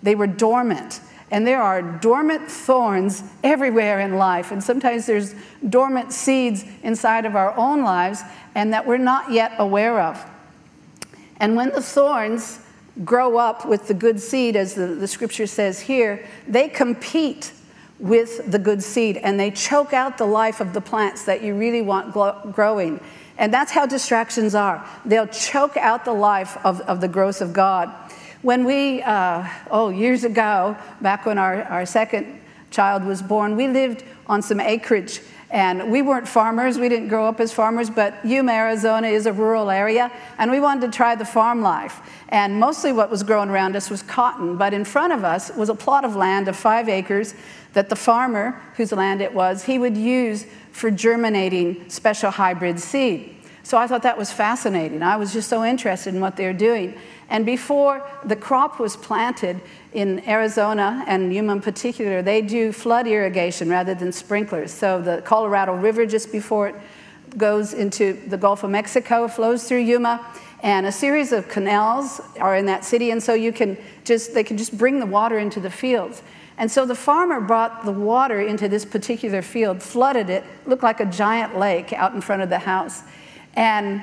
they 0.02 0.16
were 0.16 0.28
dormant. 0.28 1.02
And 1.29 1.46
there 1.46 1.62
are 1.62 1.81
dormant 1.81 2.50
thorns 2.50 3.24
everywhere 3.43 4.00
in 4.00 4.15
life. 4.15 4.51
And 4.51 4.63
sometimes 4.63 5.05
there's 5.05 5.36
dormant 5.67 6.13
seeds 6.13 6.63
inside 6.84 7.25
of 7.25 7.36
our 7.36 7.55
own 7.57 7.84
lives 7.84 8.22
and 8.55 8.74
that 8.74 8.88
we're 8.88 8.98
not 8.98 9.31
yet 9.31 9.53
aware 9.57 10.00
of. 10.00 10.25
And 11.39 11.55
when 11.55 11.69
the 11.72 11.81
thorns 11.81 12.60
grow 13.03 13.38
up 13.38 13.65
with 13.65 13.88
the 13.88 13.93
good 13.93 14.19
seed, 14.19 14.55
as 14.55 14.74
the, 14.74 14.88
the 14.88 15.07
scripture 15.07 15.48
says 15.48 15.81
here, 15.81 16.25
they 16.48 16.69
compete 16.69 17.51
with 18.00 18.50
the 18.50 18.60
good 18.60 18.81
seed 18.81 19.17
and 19.17 19.39
they 19.39 19.51
choke 19.51 19.93
out 19.93 20.17
the 20.17 20.25
life 20.25 20.62
of 20.62 20.74
the 20.74 20.81
plants 20.81 21.25
that 21.25 21.41
you 21.43 21.55
really 21.55 21.81
want 21.81 22.13
growing. 22.53 23.00
And 23.38 23.53
that's 23.53 23.72
how 23.72 23.86
distractions 23.86 24.55
are. 24.55 24.88
They'll 25.05 25.27
choke 25.27 25.77
out 25.77 26.05
the 26.05 26.13
life 26.13 26.57
of, 26.65 26.81
of 26.81 27.01
the 27.01 27.07
growth 27.07 27.41
of 27.41 27.53
God. 27.53 27.93
When 28.44 28.65
we, 28.65 29.01
uh, 29.01 29.48
oh, 29.72 29.89
years 29.89 30.24
ago, 30.24 30.77
back 31.01 31.25
when 31.25 31.38
our, 31.38 31.63
our 31.63 31.86
second 31.86 32.39
child 32.70 33.03
was 33.03 33.22
born, 33.22 33.56
we 33.56 33.67
lived 33.67 34.03
on 34.27 34.41
some 34.41 34.60
acreage. 34.60 35.22
And 35.50 35.89
we 35.91 36.01
weren't 36.01 36.27
farmers, 36.27 36.77
we 36.77 36.89
didn't 36.89 37.08
grow 37.08 37.25
up 37.25 37.39
as 37.39 37.53
farmers, 37.53 37.89
but 37.89 38.13
Yuma, 38.25 38.51
Arizona 38.51 39.08
is 39.08 39.25
a 39.25 39.32
rural 39.32 39.70
area, 39.70 40.12
and 40.38 40.51
we 40.51 40.60
wanted 40.60 40.91
to 40.91 40.96
try 40.96 41.15
the 41.15 41.24
farm 41.24 41.62
life. 41.62 42.01
And 42.29 42.60
mostly 42.60 42.91
what 42.91 43.10
was 43.10 43.24
growing 43.24 43.50
around 43.50 43.77
us 43.77 43.89
was 43.89 44.03
cotton, 44.03 44.58
but 44.58 44.74
in 44.74 44.84
front 44.84 45.13
of 45.13 45.24
us 45.24 45.50
was 45.56 45.70
a 45.70 45.75
plot 45.75 46.03
of 46.03 46.17
land 46.17 46.50
of 46.50 46.58
five 46.58 46.89
acres 46.89 47.34
that 47.72 47.88
the 47.88 47.96
farmer, 47.96 48.62
whose 48.75 48.91
land 48.91 49.22
it 49.22 49.34
was, 49.34 49.63
he 49.63 49.79
would 49.79 49.96
use 49.96 50.46
for 50.74 50.91
germinating 50.91 51.89
special 51.89 52.29
hybrid 52.29 52.77
seed. 52.77 53.37
So 53.67 53.77
I 53.77 53.86
thought 53.86 54.03
that 54.03 54.17
was 54.17 54.31
fascinating. 54.31 55.03
I 55.03 55.17
was 55.17 55.33
just 55.33 55.50
so 55.50 55.65
interested 55.65 56.15
in 56.15 56.21
what 56.21 56.38
they 56.38 56.45
were 56.45 56.53
doing. 56.53 56.93
And 57.29 57.45
before 57.45 58.09
the 58.24 58.38
crop 58.38 58.79
was 58.79 58.95
planted 58.95 59.59
in 59.91 60.25
Arizona 60.25 61.03
and 61.05 61.33
Yuma 61.36 61.51
in 61.51 61.62
particular, 61.62 62.21
they 62.21 62.41
do 62.41 62.71
flood 62.71 63.07
irrigation 63.07 63.67
rather 63.67 63.93
than 63.93 64.13
sprinklers. 64.13 64.71
So 64.71 65.01
the 65.01 65.21
Colorado 65.21 65.74
River, 65.74 66.05
just 66.05 66.31
before 66.31 66.69
it 66.69 66.75
goes 67.36 67.74
into 67.74 68.13
the 68.29 68.38
Gulf 68.38 68.63
of 68.63 68.69
Mexico, 68.69 69.27
flows 69.27 69.67
through 69.67 69.79
Yuma. 69.79 70.25
And 70.63 70.86
a 70.86 70.91
series 70.91 71.33
of 71.33 71.50
canals 71.50 72.21
are 72.39 72.55
in 72.55 72.67
that 72.67 72.86
city, 72.86 73.12
and 73.12 73.21
so 73.21 73.33
you 73.33 73.51
can 73.51 73.77
just, 74.05 74.33
they 74.33 74.45
can 74.45 74.57
just 74.57 74.77
bring 74.77 75.01
the 75.01 75.05
water 75.05 75.39
into 75.39 75.59
the 75.59 75.69
fields. 75.69 76.24
And 76.57 76.71
so 76.71 76.86
the 76.86 76.95
farmer 76.95 77.41
brought 77.41 77.83
the 77.83 77.91
water 77.91 78.39
into 78.39 78.69
this 78.69 78.86
particular 78.86 79.41
field, 79.41 79.83
flooded 79.83 80.29
it, 80.29 80.45
looked 80.65 80.83
like 80.83 81.01
a 81.01 81.05
giant 81.05 81.59
lake 81.59 81.91
out 81.91 82.15
in 82.15 82.21
front 82.21 82.41
of 82.41 82.50
the 82.50 82.59
house. 82.59 83.03
And 83.58 84.02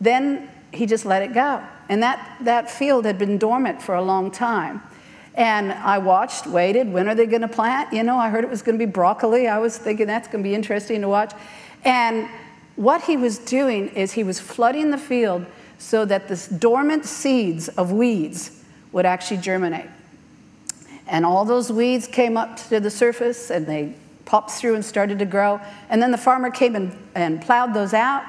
then 0.00 0.48
he 0.72 0.86
just 0.86 1.04
let 1.04 1.22
it 1.22 1.34
go. 1.34 1.62
And 1.90 2.02
that, 2.02 2.38
that 2.42 2.70
field 2.70 3.04
had 3.04 3.18
been 3.18 3.36
dormant 3.36 3.82
for 3.82 3.94
a 3.96 4.02
long 4.02 4.30
time. 4.30 4.80
And 5.34 5.72
I 5.72 5.98
watched, 5.98 6.46
waited, 6.46 6.90
when 6.90 7.08
are 7.08 7.14
they 7.14 7.26
going 7.26 7.42
to 7.42 7.48
plant? 7.48 7.92
You 7.92 8.04
know, 8.04 8.16
I 8.16 8.30
heard 8.30 8.44
it 8.44 8.50
was 8.50 8.62
going 8.62 8.78
to 8.78 8.86
be 8.86 8.90
broccoli. 8.90 9.48
I 9.48 9.58
was 9.58 9.76
thinking 9.76 10.06
that's 10.06 10.28
going 10.28 10.42
to 10.42 10.48
be 10.48 10.54
interesting 10.54 11.00
to 11.00 11.08
watch. 11.08 11.32
And 11.84 12.28
what 12.76 13.02
he 13.02 13.16
was 13.16 13.38
doing 13.38 13.88
is 13.88 14.12
he 14.12 14.22
was 14.22 14.38
flooding 14.38 14.90
the 14.90 14.98
field 14.98 15.44
so 15.76 16.04
that 16.04 16.28
the 16.28 16.56
dormant 16.58 17.04
seeds 17.04 17.68
of 17.68 17.90
weeds 17.90 18.62
would 18.92 19.04
actually 19.04 19.38
germinate. 19.38 19.90
And 21.08 21.26
all 21.26 21.44
those 21.44 21.70
weeds 21.70 22.06
came 22.06 22.36
up 22.36 22.56
to 22.68 22.78
the 22.78 22.90
surface 22.90 23.50
and 23.50 23.66
they 23.66 23.94
popped 24.24 24.52
through 24.52 24.76
and 24.76 24.84
started 24.84 25.18
to 25.18 25.26
grow. 25.26 25.60
And 25.90 26.00
then 26.00 26.12
the 26.12 26.18
farmer 26.18 26.50
came 26.50 26.76
and, 26.76 26.96
and 27.14 27.42
plowed 27.42 27.74
those 27.74 27.92
out. 27.92 28.24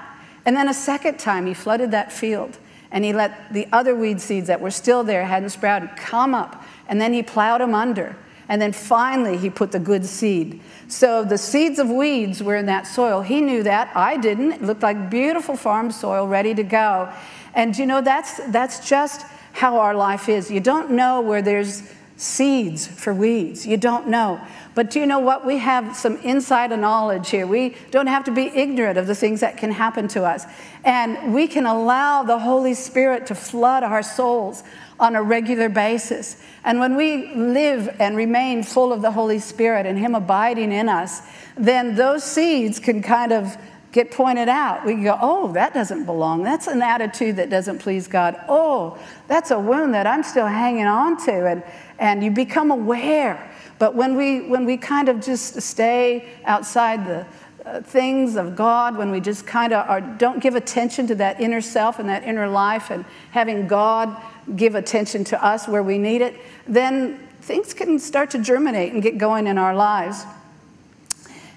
And 0.46 0.56
then 0.56 0.68
a 0.68 0.74
second 0.74 1.18
time 1.20 1.46
he 1.46 1.54
flooded 1.54 1.92
that 1.92 2.12
field 2.12 2.58
and 2.92 3.04
he 3.04 3.14
let 3.14 3.52
the 3.52 3.68
other 3.72 3.96
weed 3.96 4.22
seeds 4.22 4.48
that 4.48 4.62
were 4.62 4.72
still 4.72 5.04
there, 5.04 5.26
hadn't 5.26 5.50
sprouted, 5.50 5.96
come 5.98 6.36
up. 6.36 6.64
And 6.88 7.02
then 7.02 7.14
he 7.14 7.24
plowed 7.24 7.62
them 7.62 7.74
under. 7.74 8.16
And 8.48 8.62
then 8.62 8.72
finally, 8.74 9.38
he 9.38 9.50
put 9.50 9.72
the 9.72 9.80
good 9.80 10.06
seed. 10.06 10.62
So 10.88 11.24
the 11.24 11.38
seeds 11.38 11.80
of 11.80 11.90
weeds 11.90 12.44
were 12.44 12.56
in 12.56 12.68
that 12.68 12.86
soil. 12.86 13.22
He 13.22 13.42
knew 13.42 13.64
that. 13.64 13.92
I 13.96 14.18
didn't. 14.18 14.54
It 14.54 14.62
looked 14.62 14.84
like 14.84 15.10
beautiful 15.10 15.56
farm 15.56 15.92
soil 15.92 16.28
ready 16.28 16.54
to 16.54 16.64
go. 16.64 17.12
And 17.56 17.76
you 17.76 17.88
know, 17.88 18.02
that's, 18.02 18.40
that's 18.52 18.88
just 18.88 19.26
how 19.54 19.80
our 19.80 19.96
life 19.96 20.30
is. 20.30 20.52
You 20.52 20.60
don't 20.60 20.92
know 20.92 21.22
where 21.22 21.42
there's 21.42 21.92
seeds 22.18 22.88
for 22.88 23.14
weeds. 23.14 23.68
You 23.68 23.78
don't 23.78 24.08
know. 24.08 24.40
But 24.74 24.90
do 24.90 25.00
you 25.00 25.06
know 25.06 25.20
what? 25.20 25.46
We 25.46 25.58
have 25.58 25.96
some 25.96 26.18
insider 26.18 26.78
knowledge 26.78 27.30
here. 27.30 27.48
We 27.48 27.76
don't 27.92 28.08
have 28.08 28.24
to 28.26 28.32
be 28.32 28.48
ignorant 28.48 28.98
of 28.98 29.08
the 29.08 29.16
things 29.16 29.40
that 29.42 29.58
can 29.58 29.72
happen 29.72 30.08
to 30.10 30.24
us. 30.24 30.46
And 30.84 31.34
we 31.34 31.48
can 31.48 31.66
allow 31.66 32.24
the 32.24 32.40
Holy 32.40 32.74
Spirit 32.74 33.28
to 33.28 33.36
flood 33.36 33.84
our 33.84 34.04
souls 34.04 34.64
on 35.00 35.16
a 35.16 35.24
regular 35.24 35.70
basis. 35.70 36.42
And 36.64 36.80
when 36.80 36.96
we 36.96 37.34
live 37.36 37.96
and 38.00 38.16
remain 38.16 38.64
full 38.64 38.94
of 38.94 39.02
the 39.02 39.12
Holy 39.12 39.40
Spirit 39.40 39.86
and 39.86 39.98
Him 39.98 40.16
abiding 40.16 40.72
in 40.72 40.88
us, 40.90 41.22
then 41.58 41.96
those 41.96 42.24
seeds 42.24 42.80
can 42.80 43.02
kind 43.02 43.32
of 43.32 43.58
get 43.96 44.12
pointed 44.12 44.50
out. 44.50 44.86
We 44.86 44.96
go, 44.96 45.18
oh, 45.22 45.54
that 45.54 45.74
doesn't 45.74 46.04
belong. 46.06 46.44
That's 46.44 46.68
an 46.68 46.82
attitude 46.82 47.38
that 47.38 47.50
doesn't 47.50 47.80
please 47.80 48.10
God. 48.10 48.36
Oh, 48.50 49.00
that's 49.30 49.52
a 49.52 49.60
wound 49.60 49.94
that 49.94 50.06
I'm 50.06 50.22
still 50.22 50.48
hanging 50.48 50.86
on 50.86 51.16
to. 51.26 51.48
And, 51.48 51.64
and 52.00 52.24
you 52.24 52.32
become 52.32 52.72
aware. 52.72 53.52
But 53.80 53.96
when 53.96 54.16
we, 54.16 54.42
when 54.42 54.66
we 54.66 54.78
kind 54.78 55.10
of 55.10 55.22
just 55.22 55.62
stay 55.62 56.30
outside 56.46 57.06
the 57.06 57.26
uh, 57.66 57.82
things 57.82 58.36
of 58.36 58.56
God, 58.56 58.98
when 58.98 59.12
we 59.12 59.20
just 59.20 59.48
kind 59.48 59.74
of 59.74 60.18
don't 60.18 60.40
give 60.40 60.56
attention 60.56 61.08
to 61.08 61.16
that 61.16 61.42
inner 61.42 61.62
self 61.62 62.00
and 62.00 62.08
that 62.10 62.24
inner 62.24 62.48
life 62.48 62.92
and 62.92 63.04
having 63.32 63.68
God 63.68 64.16
give 64.56 64.76
attention 64.76 65.24
to 65.26 65.44
us 65.44 65.68
where 65.68 65.84
we 65.84 65.98
need 65.98 66.22
it, 66.22 66.36
then 66.68 67.20
things 67.42 67.74
can 67.74 67.98
start 68.00 68.30
to 68.32 68.40
germinate 68.40 68.94
and 68.94 69.02
get 69.02 69.18
going 69.18 69.48
in 69.48 69.58
our 69.58 69.76
lives. 69.76 70.26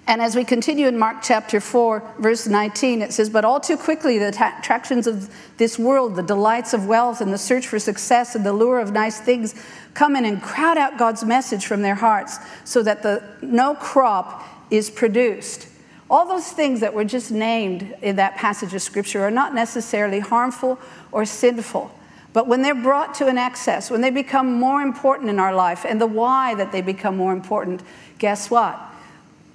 And 0.09 0.23
as 0.23 0.35
we 0.35 0.43
continue 0.43 0.89
in 0.89 0.99
Mark 0.99 1.19
chapter 1.23 1.61
4, 1.61 2.15
verse 2.19 2.47
19, 2.47 3.03
it 3.03 3.13
says, 3.13 3.29
But 3.29 3.45
all 3.45 3.61
too 3.61 3.77
quickly 3.77 4.17
the 4.17 4.29
attractions 4.29 5.07
of 5.07 5.29
this 5.59 5.79
world, 5.79 6.17
the 6.17 6.23
delights 6.23 6.73
of 6.73 6.87
wealth, 6.87 7.21
and 7.21 7.31
the 7.31 7.37
search 7.37 7.67
for 7.67 7.79
success, 7.79 8.35
and 8.35 8.45
the 8.45 8.55
lure 8.55 8.81
of 8.81 8.91
nice 8.91 9.21
things 9.21 9.55
come 9.93 10.17
in 10.17 10.25
and 10.25 10.43
crowd 10.43 10.79
out 10.79 10.97
God's 10.97 11.25
message 11.25 11.67
from 11.67 11.83
their 11.83 11.97
hearts 11.97 12.39
so 12.65 12.83
that 12.85 13.03
the, 13.03 13.23
no 13.43 13.75
crop 13.75 14.45
is 14.71 14.89
produced. 14.89 15.69
All 16.09 16.27
those 16.27 16.53
things 16.53 16.81
that 16.81 16.95
were 16.95 17.05
just 17.05 17.31
named 17.31 17.95
in 18.01 18.17
that 18.17 18.35
passage 18.37 18.73
of 18.73 18.81
scripture 18.81 19.25
are 19.25 19.31
not 19.31 19.53
necessarily 19.55 20.21
harmful 20.21 20.79
or 21.13 21.27
sinful. 21.27 21.95
But 22.33 22.47
when 22.47 22.63
they're 22.63 22.75
brought 22.75 23.13
to 23.17 23.27
an 23.27 23.37
excess, 23.37 23.91
when 23.91 24.01
they 24.01 24.11
become 24.11 24.55
more 24.55 24.81
important 24.81 25.29
in 25.29 25.39
our 25.39 25.55
life, 25.55 25.85
and 25.85 26.01
the 26.01 26.07
why 26.07 26.55
that 26.55 26.73
they 26.73 26.81
become 26.81 27.19
more 27.19 27.35
important, 27.35 27.83
guess 28.19 28.51
what? 28.51 28.88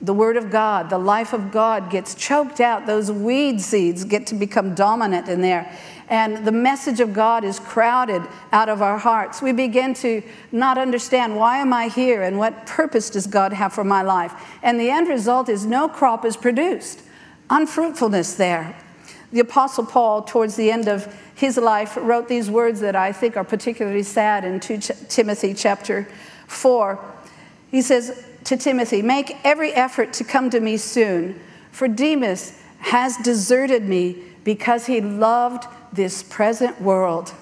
The 0.04 0.14
Word 0.14 0.36
of 0.36 0.52
God, 0.52 0.90
the 0.90 0.98
life 0.98 1.32
of 1.32 1.50
God 1.50 1.90
gets 1.90 2.14
choked 2.14 2.60
out. 2.60 2.86
Those 2.86 3.10
weed 3.10 3.62
seeds 3.62 4.04
get 4.04 4.28
to 4.28 4.36
become 4.36 4.76
dominant 4.76 5.30
in 5.30 5.42
there. 5.42 5.74
And 6.10 6.46
the 6.46 6.52
message 6.52 7.00
of 7.00 7.14
God 7.14 7.46
is 7.46 7.58
crowded 7.58 8.22
out 8.52 8.68
of 8.68 8.82
our 8.82 8.98
hearts. 8.98 9.42
We 9.42 9.54
begin 9.54 9.94
to 9.96 10.22
not 10.52 10.78
understand 10.78 11.38
why 11.38 11.60
am 11.60 11.72
I 11.72 11.88
here 11.88 12.22
and 12.22 12.38
what 12.38 12.66
purpose 12.66 13.10
does 13.10 13.28
God 13.28 13.54
have 13.54 13.72
for 13.72 13.86
my 13.86 14.02
life. 14.02 14.34
And 14.62 14.78
the 14.78 14.90
end 14.90 15.08
result 15.08 15.48
is 15.48 15.66
no 15.66 15.88
crop 15.88 16.26
is 16.26 16.36
produced, 16.36 17.02
unfruitfulness 17.50 18.34
there. 18.34 18.76
The 19.32 19.40
Apostle 19.40 19.86
Paul, 19.86 20.24
towards 20.24 20.58
the 20.58 20.70
end 20.70 20.90
of 20.90 21.16
his 21.34 21.56
life, 21.58 21.96
wrote 21.96 22.28
these 22.28 22.52
words 22.52 22.82
that 22.82 22.98
I 22.98 23.14
think 23.14 23.38
are 23.38 23.46
particularly 23.46 24.04
sad 24.04 24.44
in 24.44 24.60
2 24.60 24.80
Timothy 25.08 25.54
chapter 25.54 26.10
4. 26.48 27.00
He 27.72 27.82
says, 27.82 28.26
to 28.46 28.58
Timothy, 28.58 29.02
Make 29.02 29.38
every 29.44 29.72
effort 29.74 30.14
to 30.14 30.24
come 30.24 30.50
to 30.50 30.60
me 30.60 30.78
soon, 30.78 31.40
for 31.72 31.88
Demas 31.88 32.60
has 32.80 33.18
deserted 33.18 33.84
me 33.84 34.22
because 34.44 34.86
he 34.86 35.02
loved 35.02 35.66
this 35.94 36.24
present 36.24 36.82
world. 36.82 37.34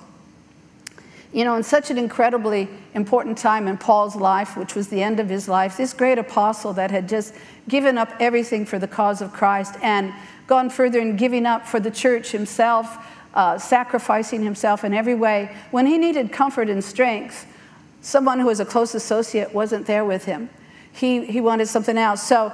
You 1.33 1.45
know, 1.45 1.55
in 1.55 1.63
such 1.63 1.89
an 1.89 1.97
incredibly 1.97 2.67
important 2.93 3.37
time 3.37 3.67
in 3.67 3.77
Paul's 3.77 4.15
life, 4.15 4.57
which 4.57 4.75
was 4.75 4.89
the 4.89 5.01
end 5.01 5.19
of 5.19 5.29
his 5.29 5.47
life, 5.47 5.77
this 5.77 5.93
great 5.93 6.17
apostle 6.17 6.73
that 6.73 6.91
had 6.91 7.07
just 7.07 7.33
given 7.69 7.97
up 7.97 8.09
everything 8.19 8.65
for 8.65 8.77
the 8.77 8.87
cause 8.87 9.21
of 9.21 9.31
Christ 9.31 9.75
and 9.81 10.13
gone 10.47 10.69
further 10.69 10.99
in 10.99 11.15
giving 11.15 11.45
up 11.45 11.65
for 11.65 11.79
the 11.79 11.89
church 11.89 12.31
himself, 12.31 12.97
uh, 13.33 13.57
sacrificing 13.57 14.43
himself 14.43 14.83
in 14.83 14.93
every 14.93 15.15
way, 15.15 15.55
when 15.71 15.85
he 15.85 15.97
needed 15.97 16.33
comfort 16.33 16.69
and 16.69 16.83
strength, 16.83 17.47
someone 18.01 18.39
who 18.39 18.47
was 18.47 18.59
a 18.59 18.65
close 18.65 18.93
associate 18.93 19.53
wasn't 19.53 19.85
there 19.85 20.03
with 20.03 20.25
him. 20.25 20.49
He, 20.93 21.25
he 21.25 21.41
wanted 21.41 21.67
something 21.67 21.97
else. 21.97 22.21
So 22.21 22.53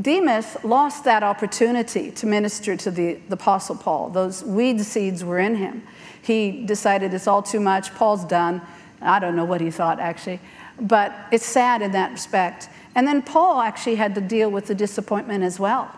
Demas 0.00 0.56
lost 0.62 1.04
that 1.04 1.22
opportunity 1.22 2.10
to 2.12 2.26
minister 2.26 2.76
to 2.76 2.90
the, 2.90 3.14
the 3.28 3.34
Apostle 3.34 3.76
Paul. 3.76 4.10
Those 4.10 4.44
weed 4.44 4.80
seeds 4.80 5.24
were 5.24 5.38
in 5.38 5.56
him. 5.56 5.82
He 6.22 6.64
decided 6.66 7.14
it's 7.14 7.26
all 7.26 7.42
too 7.42 7.60
much. 7.60 7.94
Paul's 7.94 8.24
done. 8.24 8.60
I 9.00 9.18
don't 9.18 9.36
know 9.36 9.44
what 9.44 9.60
he 9.60 9.70
thought, 9.70 10.00
actually. 10.00 10.40
But 10.80 11.14
it's 11.30 11.46
sad 11.46 11.82
in 11.82 11.92
that 11.92 12.12
respect. 12.12 12.68
And 12.94 13.06
then 13.06 13.22
Paul 13.22 13.60
actually 13.60 13.96
had 13.96 14.14
to 14.16 14.20
deal 14.20 14.50
with 14.50 14.66
the 14.66 14.74
disappointment 14.74 15.44
as 15.44 15.60
well, 15.60 15.90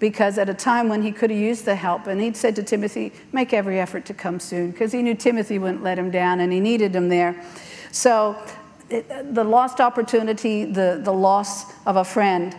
because 0.00 0.38
at 0.38 0.48
a 0.48 0.54
time 0.54 0.88
when 0.88 1.02
he 1.02 1.12
could 1.12 1.30
have 1.30 1.38
used 1.38 1.64
the 1.66 1.76
help, 1.76 2.06
and 2.06 2.20
he'd 2.20 2.36
said 2.36 2.56
to 2.56 2.62
Timothy, 2.62 3.12
Make 3.32 3.52
every 3.52 3.78
effort 3.78 4.06
to 4.06 4.14
come 4.14 4.40
soon, 4.40 4.70
because 4.70 4.92
he 4.92 5.02
knew 5.02 5.14
Timothy 5.14 5.58
wouldn't 5.58 5.82
let 5.82 5.98
him 5.98 6.10
down 6.10 6.40
and 6.40 6.52
he 6.52 6.60
needed 6.60 6.94
him 6.96 7.08
there. 7.08 7.42
So 7.92 8.36
it, 8.90 9.34
the 9.34 9.44
lost 9.44 9.80
opportunity, 9.80 10.64
the, 10.64 11.00
the 11.02 11.12
loss 11.12 11.72
of 11.86 11.96
a 11.96 12.04
friend. 12.04 12.56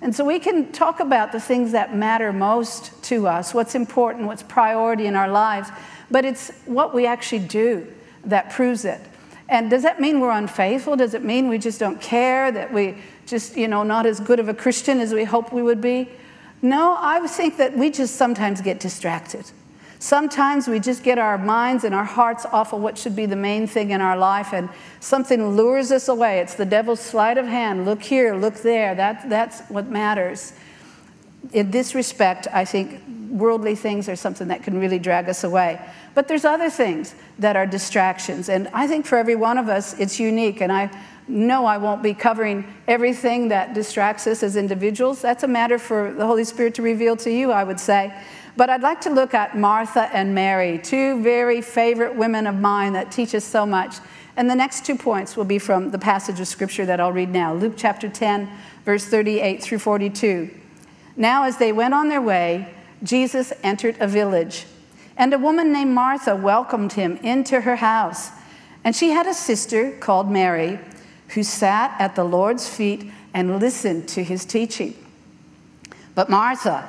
And 0.00 0.14
so 0.14 0.24
we 0.24 0.38
can 0.38 0.70
talk 0.72 1.00
about 1.00 1.32
the 1.32 1.40
things 1.40 1.72
that 1.72 1.96
matter 1.96 2.32
most 2.32 3.02
to 3.04 3.26
us, 3.26 3.54
what's 3.54 3.74
important, 3.74 4.26
what's 4.26 4.42
priority 4.42 5.06
in 5.06 5.16
our 5.16 5.28
lives, 5.28 5.70
but 6.10 6.24
it's 6.24 6.50
what 6.66 6.94
we 6.94 7.06
actually 7.06 7.46
do 7.46 7.86
that 8.24 8.50
proves 8.50 8.84
it. 8.84 9.00
And 9.48 9.70
does 9.70 9.82
that 9.82 10.00
mean 10.00 10.20
we're 10.20 10.30
unfaithful? 10.30 10.96
Does 10.96 11.14
it 11.14 11.24
mean 11.24 11.48
we 11.48 11.58
just 11.58 11.80
don't 11.80 12.00
care, 12.00 12.50
that 12.52 12.72
we 12.72 12.96
just, 13.26 13.56
you 13.56 13.68
know, 13.68 13.82
not 13.82 14.06
as 14.06 14.20
good 14.20 14.40
of 14.40 14.48
a 14.48 14.54
Christian 14.54 15.00
as 15.00 15.12
we 15.12 15.24
hope 15.24 15.52
we 15.52 15.62
would 15.62 15.80
be? 15.80 16.08
No, 16.62 16.96
I 16.98 17.26
think 17.26 17.56
that 17.58 17.76
we 17.76 17.90
just 17.90 18.16
sometimes 18.16 18.60
get 18.60 18.80
distracted. 18.80 19.50
Sometimes 20.04 20.68
we 20.68 20.80
just 20.80 21.02
get 21.02 21.18
our 21.18 21.38
minds 21.38 21.82
and 21.82 21.94
our 21.94 22.04
hearts 22.04 22.44
off 22.44 22.74
of 22.74 22.82
what 22.82 22.98
should 22.98 23.16
be 23.16 23.24
the 23.24 23.36
main 23.36 23.66
thing 23.66 23.90
in 23.90 24.02
our 24.02 24.18
life, 24.18 24.52
and 24.52 24.68
something 25.00 25.56
lures 25.56 25.90
us 25.90 26.08
away. 26.08 26.40
It's 26.40 26.52
the 26.52 26.66
devil's 26.66 27.00
sleight 27.00 27.38
of 27.38 27.46
hand. 27.46 27.86
Look 27.86 28.02
here, 28.02 28.34
look 28.34 28.56
there. 28.56 28.94
That, 28.94 29.30
that's 29.30 29.62
what 29.70 29.88
matters. 29.88 30.52
In 31.54 31.70
this 31.70 31.94
respect, 31.94 32.46
I 32.52 32.66
think 32.66 33.00
worldly 33.30 33.74
things 33.76 34.06
are 34.10 34.14
something 34.14 34.48
that 34.48 34.62
can 34.62 34.78
really 34.78 34.98
drag 34.98 35.30
us 35.30 35.42
away. 35.42 35.80
But 36.14 36.28
there's 36.28 36.44
other 36.44 36.68
things 36.68 37.14
that 37.38 37.56
are 37.56 37.66
distractions, 37.66 38.50
and 38.50 38.68
I 38.74 38.86
think 38.86 39.06
for 39.06 39.16
every 39.16 39.36
one 39.36 39.56
of 39.56 39.70
us, 39.70 39.98
it's 39.98 40.20
unique. 40.20 40.60
And 40.60 40.70
I 40.70 40.90
know 41.28 41.64
I 41.64 41.78
won't 41.78 42.02
be 42.02 42.12
covering 42.12 42.66
everything 42.86 43.48
that 43.48 43.72
distracts 43.72 44.26
us 44.26 44.42
as 44.42 44.56
individuals. 44.56 45.22
That's 45.22 45.44
a 45.44 45.48
matter 45.48 45.78
for 45.78 46.12
the 46.12 46.26
Holy 46.26 46.44
Spirit 46.44 46.74
to 46.74 46.82
reveal 46.82 47.16
to 47.16 47.30
you, 47.30 47.52
I 47.52 47.64
would 47.64 47.80
say. 47.80 48.12
But 48.56 48.70
I'd 48.70 48.82
like 48.82 49.00
to 49.02 49.10
look 49.10 49.34
at 49.34 49.56
Martha 49.56 50.08
and 50.12 50.34
Mary, 50.34 50.78
two 50.78 51.20
very 51.22 51.60
favorite 51.60 52.14
women 52.14 52.46
of 52.46 52.54
mine 52.54 52.92
that 52.92 53.10
teach 53.10 53.34
us 53.34 53.44
so 53.44 53.66
much. 53.66 53.96
And 54.36 54.48
the 54.48 54.54
next 54.54 54.84
two 54.84 54.96
points 54.96 55.36
will 55.36 55.44
be 55.44 55.58
from 55.58 55.90
the 55.90 55.98
passage 55.98 56.38
of 56.38 56.46
scripture 56.46 56.86
that 56.86 57.00
I'll 57.00 57.12
read 57.12 57.30
now 57.30 57.52
Luke 57.52 57.74
chapter 57.76 58.08
10, 58.08 58.48
verse 58.84 59.04
38 59.06 59.62
through 59.62 59.80
42. 59.80 60.50
Now, 61.16 61.44
as 61.44 61.58
they 61.58 61.72
went 61.72 61.94
on 61.94 62.08
their 62.08 62.22
way, 62.22 62.74
Jesus 63.02 63.52
entered 63.62 63.96
a 64.00 64.06
village, 64.06 64.66
and 65.16 65.32
a 65.32 65.38
woman 65.38 65.72
named 65.72 65.92
Martha 65.92 66.34
welcomed 66.34 66.94
him 66.94 67.16
into 67.18 67.60
her 67.62 67.76
house. 67.76 68.30
And 68.84 68.94
she 68.94 69.10
had 69.10 69.26
a 69.26 69.34
sister 69.34 69.92
called 69.92 70.30
Mary 70.30 70.78
who 71.28 71.42
sat 71.42 71.94
at 72.00 72.14
the 72.14 72.24
Lord's 72.24 72.68
feet 72.68 73.10
and 73.32 73.58
listened 73.58 74.08
to 74.10 74.22
his 74.22 74.44
teaching. 74.44 74.94
But 76.14 76.30
Martha, 76.30 76.88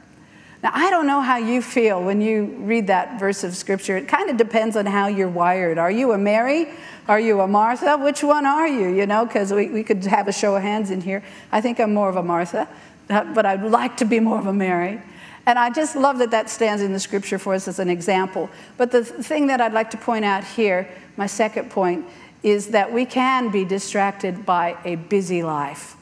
Now, 0.63 0.71
I 0.73 0.91
don't 0.91 1.07
know 1.07 1.21
how 1.21 1.37
you 1.37 1.61
feel 1.61 2.03
when 2.03 2.21
you 2.21 2.45
read 2.59 2.87
that 2.87 3.19
verse 3.19 3.43
of 3.43 3.55
scripture. 3.55 3.97
It 3.97 4.07
kind 4.07 4.29
of 4.29 4.37
depends 4.37 4.75
on 4.75 4.85
how 4.85 5.07
you're 5.07 5.27
wired. 5.27 5.79
Are 5.79 5.89
you 5.89 6.11
a 6.11 6.17
Mary? 6.17 6.67
Are 7.07 7.19
you 7.19 7.41
a 7.41 7.47
Martha? 7.47 7.97
Which 7.97 8.23
one 8.23 8.45
are 8.45 8.67
you? 8.67 8.89
You 8.89 9.07
know, 9.07 9.25
because 9.25 9.51
we, 9.51 9.69
we 9.69 9.83
could 9.83 10.03
have 10.05 10.27
a 10.27 10.31
show 10.31 10.55
of 10.55 10.61
hands 10.61 10.91
in 10.91 11.01
here. 11.01 11.23
I 11.51 11.61
think 11.61 11.79
I'm 11.79 11.93
more 11.93 12.09
of 12.09 12.15
a 12.15 12.21
Martha, 12.23 12.67
uh, 13.09 13.23
but 13.33 13.45
I'd 13.45 13.63
like 13.63 13.97
to 13.97 14.05
be 14.05 14.19
more 14.19 14.37
of 14.37 14.45
a 14.45 14.53
Mary. 14.53 15.01
And 15.47 15.57
I 15.57 15.71
just 15.71 15.95
love 15.95 16.19
that 16.19 16.29
that 16.31 16.49
stands 16.49 16.83
in 16.83 16.93
the 16.93 16.99
scripture 16.99 17.39
for 17.39 17.55
us 17.55 17.67
as 17.67 17.79
an 17.79 17.89
example. 17.89 18.47
But 18.77 18.91
the 18.91 19.03
thing 19.03 19.47
that 19.47 19.59
I'd 19.59 19.73
like 19.73 19.89
to 19.91 19.97
point 19.97 20.25
out 20.25 20.43
here, 20.43 20.87
my 21.17 21.25
second 21.25 21.71
point, 21.71 22.05
is 22.43 22.67
that 22.67 22.93
we 22.93 23.05
can 23.05 23.49
be 23.49 23.65
distracted 23.65 24.45
by 24.45 24.77
a 24.85 24.95
busy 24.95 25.41
life. 25.41 25.95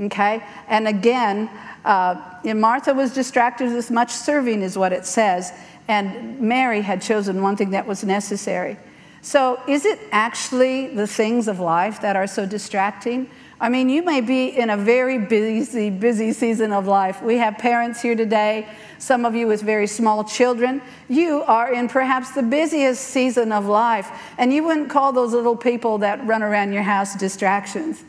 Okay? 0.00 0.42
And 0.66 0.88
again, 0.88 1.48
uh, 1.84 2.38
Martha 2.44 2.94
was 2.94 3.12
distracted 3.12 3.72
with 3.72 3.90
much 3.90 4.10
serving, 4.10 4.62
is 4.62 4.78
what 4.78 4.92
it 4.92 5.06
says, 5.06 5.52
and 5.88 6.40
Mary 6.40 6.80
had 6.80 7.02
chosen 7.02 7.42
one 7.42 7.56
thing 7.56 7.70
that 7.70 7.86
was 7.86 8.04
necessary. 8.04 8.76
So, 9.24 9.60
is 9.68 9.84
it 9.84 10.00
actually 10.10 10.88
the 10.88 11.06
things 11.06 11.46
of 11.46 11.60
life 11.60 12.00
that 12.00 12.16
are 12.16 12.26
so 12.26 12.44
distracting? 12.44 13.30
I 13.60 13.68
mean, 13.68 13.88
you 13.88 14.02
may 14.02 14.20
be 14.20 14.48
in 14.48 14.70
a 14.70 14.76
very 14.76 15.18
busy, 15.18 15.88
busy 15.90 16.32
season 16.32 16.72
of 16.72 16.88
life. 16.88 17.22
We 17.22 17.36
have 17.36 17.56
parents 17.58 18.02
here 18.02 18.16
today, 18.16 18.66
some 18.98 19.24
of 19.24 19.36
you 19.36 19.46
with 19.46 19.62
very 19.62 19.86
small 19.86 20.24
children. 20.24 20.82
You 21.08 21.42
are 21.42 21.72
in 21.72 21.88
perhaps 21.88 22.32
the 22.32 22.42
busiest 22.42 23.04
season 23.04 23.52
of 23.52 23.66
life, 23.66 24.10
and 24.38 24.52
you 24.52 24.64
wouldn't 24.64 24.90
call 24.90 25.12
those 25.12 25.32
little 25.32 25.56
people 25.56 25.98
that 25.98 26.26
run 26.26 26.42
around 26.42 26.72
your 26.72 26.82
house 26.82 27.14
distractions. 27.14 28.02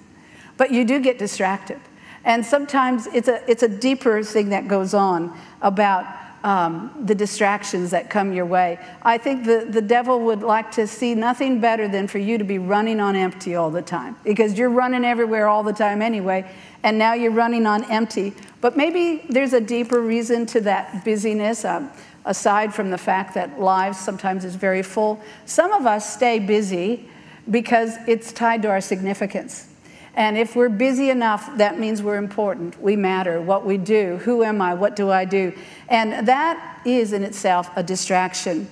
But 0.57 0.71
you 0.71 0.83
do 0.85 0.99
get 0.99 1.19
distracted. 1.19 1.79
And 2.25 2.45
sometimes 2.45 3.07
it's 3.07 3.27
a, 3.27 3.49
it's 3.49 3.63
a 3.63 3.67
deeper 3.67 4.23
thing 4.23 4.49
that 4.49 4.67
goes 4.67 4.93
on 4.93 5.37
about 5.61 6.05
um, 6.43 6.91
the 7.05 7.15
distractions 7.15 7.91
that 7.91 8.09
come 8.09 8.33
your 8.33 8.45
way. 8.45 8.77
I 9.01 9.17
think 9.17 9.45
the, 9.45 9.65
the 9.69 9.81
devil 9.81 10.19
would 10.21 10.41
like 10.41 10.71
to 10.71 10.87
see 10.87 11.15
nothing 11.15 11.61
better 11.61 11.87
than 11.87 12.07
for 12.07 12.17
you 12.19 12.37
to 12.37 12.43
be 12.43 12.59
running 12.59 12.99
on 12.99 13.15
empty 13.15 13.55
all 13.55 13.71
the 13.71 13.81
time 13.81 14.17
because 14.23 14.57
you're 14.57 14.69
running 14.69 15.05
everywhere 15.05 15.47
all 15.47 15.63
the 15.63 15.73
time 15.73 16.01
anyway, 16.01 16.49
and 16.83 16.97
now 16.97 17.13
you're 17.13 17.31
running 17.31 17.65
on 17.65 17.89
empty. 17.89 18.33
But 18.59 18.75
maybe 18.75 19.25
there's 19.29 19.53
a 19.53 19.61
deeper 19.61 20.01
reason 20.01 20.45
to 20.47 20.61
that 20.61 21.05
busyness. 21.05 21.63
Um, 21.63 21.91
aside 22.25 22.73
from 22.73 22.89
the 22.89 22.97
fact 22.97 23.33
that 23.33 23.59
lives 23.59 23.99
sometimes 23.99 24.45
is 24.45 24.55
very 24.55 24.81
full, 24.81 25.21
some 25.45 25.73
of 25.73 25.85
us 25.85 26.13
stay 26.13 26.39
busy 26.39 27.09
because 27.51 27.97
it's 28.07 28.31
tied 28.31 28.61
to 28.61 28.69
our 28.69 28.81
significance. 28.81 29.67
And 30.15 30.37
if 30.37 30.55
we're 30.55 30.69
busy 30.69 31.09
enough, 31.09 31.57
that 31.57 31.79
means 31.79 32.03
we're 32.03 32.17
important. 32.17 32.79
We 32.81 32.95
matter. 32.95 33.41
What 33.41 33.65
we 33.65 33.77
do. 33.77 34.17
Who 34.17 34.43
am 34.43 34.61
I? 34.61 34.73
What 34.75 34.95
do 34.95 35.09
I 35.09 35.25
do? 35.25 35.53
And 35.89 36.27
that 36.27 36.81
is 36.85 37.13
in 37.13 37.23
itself 37.23 37.69
a 37.75 37.81
distraction. 37.81 38.69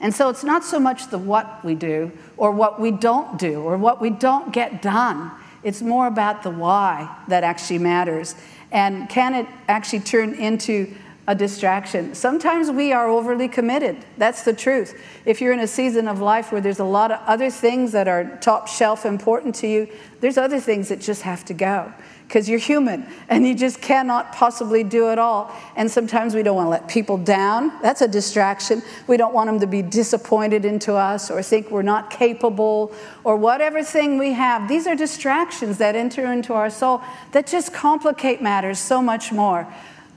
And 0.00 0.12
so 0.12 0.28
it's 0.28 0.44
not 0.44 0.64
so 0.64 0.80
much 0.80 1.08
the 1.10 1.18
what 1.18 1.64
we 1.64 1.74
do 1.74 2.10
or 2.36 2.50
what 2.50 2.80
we 2.80 2.90
don't 2.90 3.38
do 3.38 3.62
or 3.62 3.76
what 3.78 4.00
we 4.00 4.10
don't 4.10 4.52
get 4.52 4.82
done. 4.82 5.30
It's 5.62 5.80
more 5.80 6.06
about 6.08 6.42
the 6.42 6.50
why 6.50 7.16
that 7.28 7.44
actually 7.44 7.78
matters. 7.78 8.34
And 8.70 9.08
can 9.08 9.34
it 9.34 9.46
actually 9.68 10.00
turn 10.00 10.34
into 10.34 10.94
a 11.26 11.34
distraction. 11.34 12.14
Sometimes 12.14 12.70
we 12.70 12.92
are 12.92 13.08
overly 13.08 13.48
committed. 13.48 13.96
That's 14.18 14.42
the 14.42 14.52
truth. 14.52 15.00
If 15.24 15.40
you're 15.40 15.54
in 15.54 15.60
a 15.60 15.66
season 15.66 16.06
of 16.06 16.20
life 16.20 16.52
where 16.52 16.60
there's 16.60 16.80
a 16.80 16.84
lot 16.84 17.10
of 17.10 17.20
other 17.26 17.50
things 17.50 17.92
that 17.92 18.08
are 18.08 18.36
top 18.42 18.68
shelf 18.68 19.06
important 19.06 19.54
to 19.56 19.66
you, 19.66 19.88
there's 20.20 20.36
other 20.36 20.60
things 20.60 20.88
that 20.88 21.00
just 21.00 21.22
have 21.22 21.44
to 21.46 21.54
go 21.54 21.92
because 22.26 22.48
you're 22.48 22.58
human 22.58 23.06
and 23.28 23.46
you 23.46 23.54
just 23.54 23.80
cannot 23.80 24.32
possibly 24.32 24.82
do 24.84 25.10
it 25.10 25.18
all. 25.18 25.54
And 25.76 25.90
sometimes 25.90 26.34
we 26.34 26.42
don't 26.42 26.56
want 26.56 26.66
to 26.66 26.70
let 26.70 26.88
people 26.88 27.16
down. 27.16 27.72
That's 27.80 28.00
a 28.00 28.08
distraction. 28.08 28.82
We 29.06 29.16
don't 29.16 29.32
want 29.32 29.48
them 29.48 29.60
to 29.60 29.66
be 29.66 29.82
disappointed 29.82 30.64
into 30.64 30.94
us 30.94 31.30
or 31.30 31.42
think 31.42 31.70
we're 31.70 31.82
not 31.82 32.10
capable 32.10 32.92
or 33.22 33.36
whatever 33.36 33.82
thing 33.82 34.18
we 34.18 34.32
have. 34.32 34.68
These 34.68 34.86
are 34.86 34.96
distractions 34.96 35.78
that 35.78 35.94
enter 35.94 36.30
into 36.32 36.52
our 36.54 36.70
soul 36.70 37.02
that 37.32 37.46
just 37.46 37.72
complicate 37.72 38.42
matters 38.42 38.78
so 38.78 39.00
much 39.00 39.32
more 39.32 39.66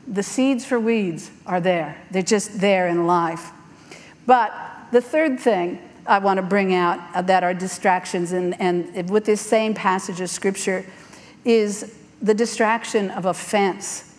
the 0.07 0.23
seeds 0.23 0.65
for 0.65 0.79
weeds 0.79 1.29
are 1.45 1.59
there. 1.59 1.97
They're 2.11 2.21
just 2.21 2.59
there 2.59 2.87
in 2.87 3.05
life. 3.05 3.51
But 4.25 4.53
the 4.91 5.01
third 5.01 5.39
thing 5.39 5.79
I 6.05 6.19
want 6.19 6.37
to 6.37 6.43
bring 6.43 6.73
out 6.73 7.27
that 7.27 7.43
are 7.43 7.53
distractions, 7.53 8.31
and, 8.31 8.59
and 8.59 9.09
with 9.09 9.25
this 9.25 9.41
same 9.41 9.73
passage 9.73 10.21
of 10.21 10.29
scripture, 10.29 10.85
is 11.43 11.95
the 12.21 12.33
distraction 12.33 13.11
of 13.11 13.25
offense 13.25 14.15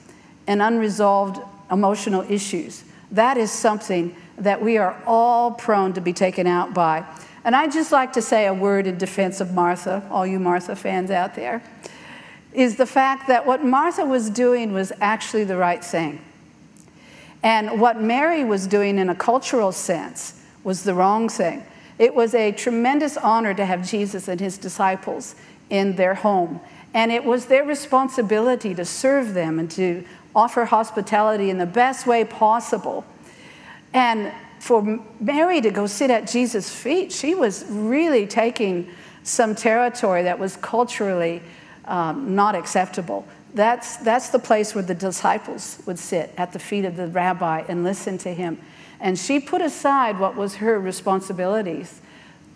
and 0.47 0.61
unresolved 0.61 1.41
emotional 1.71 2.25
issues. 2.29 2.85
That 3.11 3.39
is 3.39 3.51
something 3.51 4.15
that 4.37 4.63
we 4.63 4.77
are 4.77 5.01
all 5.07 5.53
prone 5.53 5.95
to 5.95 6.01
be 6.01 6.13
taken 6.13 6.47
out 6.47 6.75
by. 6.75 7.05
And 7.45 7.57
I'd 7.57 7.73
just 7.73 7.93
like 7.93 8.13
to 8.13 8.23
say 8.23 8.47
a 8.47 8.55
word 8.55 8.87
in 8.87 8.99
defense 8.99 9.41
of 9.41 9.55
Martha, 9.55 10.07
all 10.11 10.27
you 10.27 10.39
Martha 10.39 10.77
fans 10.77 11.11
out 11.11 11.35
there 11.35 11.63
is 12.59 12.75
the 12.75 12.87
fact 12.87 13.29
that 13.29 13.47
what 13.47 13.65
Martha 13.65 14.05
was 14.05 14.29
doing 14.29 14.73
was 14.73 14.91
actually 15.01 15.45
the 15.45 15.57
right 15.57 15.83
thing. 15.85 16.21
And 17.41 17.81
what 17.81 18.03
Mary 18.03 18.43
was 18.43 18.67
doing 18.67 18.99
in 18.99 19.09
a 19.09 19.15
cultural 19.15 19.71
sense 19.71 20.43
was 20.65 20.83
the 20.83 20.93
wrong 20.93 21.29
thing. 21.29 21.65
It 22.01 22.17
was 22.17 22.35
a 22.35 22.51
tremendous 22.51 23.17
honor 23.17 23.55
to 23.55 23.65
have 23.65 23.89
Jesus 23.89 24.27
and 24.27 24.41
his 24.41 24.59
disciples 24.59 25.37
in 25.71 25.95
their 25.95 26.15
home. 26.15 26.61
And 26.95 27.13
it 27.13 27.25
was 27.25 27.47
their 27.47 27.63
responsibility 27.63 28.75
to 28.75 28.85
serve 28.85 29.35
them 29.35 29.61
and 29.61 29.71
to 29.73 30.05
offer 30.35 30.65
hospitality 30.65 31.51
in 31.51 31.59
the 31.59 31.67
best 31.67 32.09
way 32.09 32.25
possible. 32.25 33.05
And 33.95 34.33
for 34.59 34.99
Mary 35.21 35.61
to 35.61 35.71
go 35.71 35.87
sit 35.87 36.11
at 36.11 36.27
Jesus' 36.27 36.75
feet, 36.75 37.13
she 37.13 37.37
was 37.37 37.65
really 37.69 38.27
taking 38.27 38.91
some 39.23 39.55
territory 39.55 40.25
that 40.25 40.41
was 40.41 40.57
culturally 40.57 41.41
um, 41.89 42.35
not 42.35 42.55
acceptable. 42.55 43.27
That's, 43.55 43.97
that's 43.97 44.29
the 44.29 44.39
place 44.39 44.75
where 44.75 44.85
the 44.85 44.95
disciples 44.95 45.83
would 45.87 45.99
sit 45.99 46.33
at 46.37 46.53
the 46.53 46.59
feet 46.59 46.85
of 46.85 46.97
the 46.97 47.09
rabbi 47.09 47.65
and 47.69 47.83
listen 47.83 48.19
to 48.19 48.33
him. 48.33 48.59
And 49.01 49.19
she 49.19 49.41
put 49.41 49.63
aside 49.63 50.19
what 50.19 50.37
was 50.37 50.57
her 50.57 50.79
responsibilities, 50.79 52.01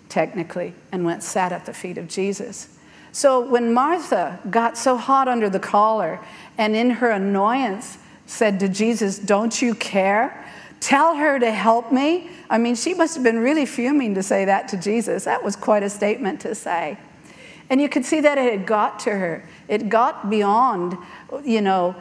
technically, 0.08 0.74
and 0.90 1.04
went 1.04 1.22
sat 1.22 1.52
at 1.52 1.66
the 1.66 1.72
feet 1.72 1.98
of 1.98 2.08
Jesus. 2.08 2.76
So 3.12 3.40
when 3.40 3.72
Martha 3.72 4.40
got 4.50 4.76
so 4.76 4.96
hot 4.96 5.28
under 5.28 5.48
the 5.48 5.60
collar 5.60 6.20
and 6.58 6.74
in 6.74 6.90
her 6.90 7.10
annoyance 7.10 7.98
said 8.26 8.60
to 8.60 8.68
Jesus, 8.68 9.18
Don't 9.18 9.60
you 9.60 9.74
care? 9.74 10.46
Tell 10.80 11.14
her 11.14 11.38
to 11.38 11.52
help 11.52 11.92
me. 11.92 12.30
I 12.50 12.58
mean, 12.58 12.74
she 12.74 12.92
must 12.92 13.14
have 13.14 13.22
been 13.22 13.38
really 13.38 13.66
fuming 13.66 14.14
to 14.16 14.22
say 14.22 14.46
that 14.46 14.68
to 14.68 14.76
Jesus. 14.76 15.24
That 15.24 15.44
was 15.44 15.54
quite 15.54 15.84
a 15.84 15.90
statement 15.90 16.40
to 16.40 16.54
say. 16.54 16.98
And 17.72 17.80
you 17.80 17.88
could 17.88 18.04
see 18.04 18.20
that 18.20 18.36
it 18.36 18.52
had 18.52 18.66
got 18.66 19.00
to 19.00 19.12
her. 19.12 19.48
It 19.66 19.88
got 19.88 20.28
beyond, 20.28 20.98
you 21.42 21.62
know, 21.62 21.96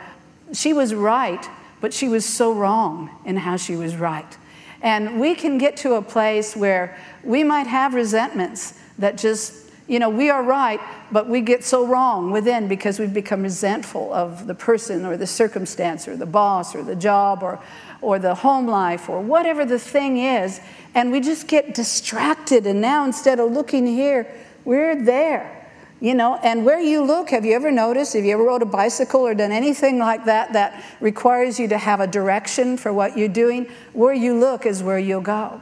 she 0.51 0.73
was 0.73 0.93
right, 0.93 1.47
but 1.79 1.93
she 1.93 2.09
was 2.09 2.25
so 2.25 2.51
wrong 2.51 3.09
in 3.23 3.37
how 3.37 3.55
she 3.55 3.77
was 3.77 3.95
right. 3.95 4.37
And 4.81 5.21
we 5.21 5.33
can 5.33 5.57
get 5.57 5.77
to 5.77 5.93
a 5.93 6.01
place 6.01 6.57
where 6.57 6.97
we 7.23 7.45
might 7.45 7.67
have 7.67 7.93
resentments 7.93 8.77
that 8.99 9.17
just, 9.17 9.71
you 9.87 9.97
know, 9.97 10.09
we 10.09 10.29
are 10.29 10.43
right, 10.43 10.81
but 11.09 11.29
we 11.29 11.39
get 11.39 11.63
so 11.63 11.87
wrong 11.87 12.31
within 12.31 12.67
because 12.67 12.99
we've 12.99 13.13
become 13.13 13.43
resentful 13.43 14.13
of 14.13 14.47
the 14.47 14.55
person 14.55 15.05
or 15.05 15.15
the 15.15 15.25
circumstance 15.25 16.05
or 16.05 16.17
the 16.17 16.25
boss 16.25 16.75
or 16.75 16.83
the 16.83 16.97
job 16.97 17.43
or, 17.43 17.63
or 18.01 18.19
the 18.19 18.35
home 18.35 18.67
life 18.67 19.07
or 19.07 19.21
whatever 19.21 19.63
the 19.63 19.79
thing 19.79 20.17
is. 20.17 20.59
And 20.93 21.13
we 21.13 21.21
just 21.21 21.47
get 21.47 21.73
distracted. 21.73 22.67
And 22.67 22.81
now 22.81 23.05
instead 23.05 23.39
of 23.39 23.53
looking 23.53 23.87
here, 23.87 24.27
we're 24.65 25.01
there. 25.01 25.59
You 26.01 26.15
know, 26.15 26.39
and 26.41 26.65
where 26.65 26.79
you 26.79 27.03
look, 27.03 27.29
have 27.29 27.45
you 27.45 27.53
ever 27.53 27.69
noticed, 27.69 28.13
have 28.13 28.25
you 28.25 28.33
ever 28.33 28.43
rode 28.43 28.63
a 28.63 28.65
bicycle 28.65 29.21
or 29.21 29.35
done 29.35 29.51
anything 29.51 29.99
like 29.99 30.25
that 30.25 30.51
that 30.53 30.83
requires 30.99 31.59
you 31.59 31.67
to 31.67 31.77
have 31.77 31.99
a 31.99 32.07
direction 32.07 32.75
for 32.75 32.91
what 32.91 33.15
you're 33.15 33.27
doing, 33.27 33.69
where 33.93 34.13
you 34.13 34.37
look 34.37 34.65
is 34.65 34.81
where 34.81 34.97
you'll 34.97 35.21
go. 35.21 35.61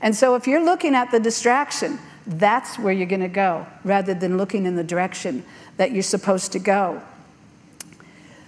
And 0.00 0.14
so 0.14 0.36
if 0.36 0.46
you're 0.46 0.64
looking 0.64 0.94
at 0.94 1.10
the 1.10 1.18
distraction, 1.18 1.98
that's 2.24 2.78
where 2.78 2.92
you're 2.92 3.08
going 3.08 3.20
to 3.20 3.28
go 3.28 3.66
rather 3.82 4.14
than 4.14 4.36
looking 4.36 4.64
in 4.64 4.76
the 4.76 4.84
direction 4.84 5.44
that 5.76 5.90
you're 5.90 6.04
supposed 6.04 6.52
to 6.52 6.60
go. 6.60 7.02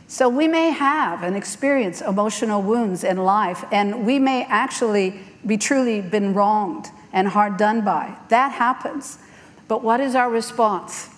So 0.06 0.28
we 0.28 0.46
may 0.46 0.70
have 0.70 1.24
and 1.24 1.34
experience 1.36 2.02
emotional 2.02 2.62
wounds 2.62 3.02
in 3.02 3.16
life, 3.16 3.64
and 3.72 4.06
we 4.06 4.20
may 4.20 4.44
actually 4.44 5.18
be 5.44 5.56
truly 5.56 6.02
been 6.02 6.34
wronged 6.34 6.86
and 7.12 7.26
hard 7.26 7.56
done 7.56 7.80
by. 7.84 8.16
That 8.28 8.52
happens. 8.52 9.18
But 9.66 9.82
what 9.82 9.98
is 9.98 10.14
our 10.14 10.30
response? 10.30 11.08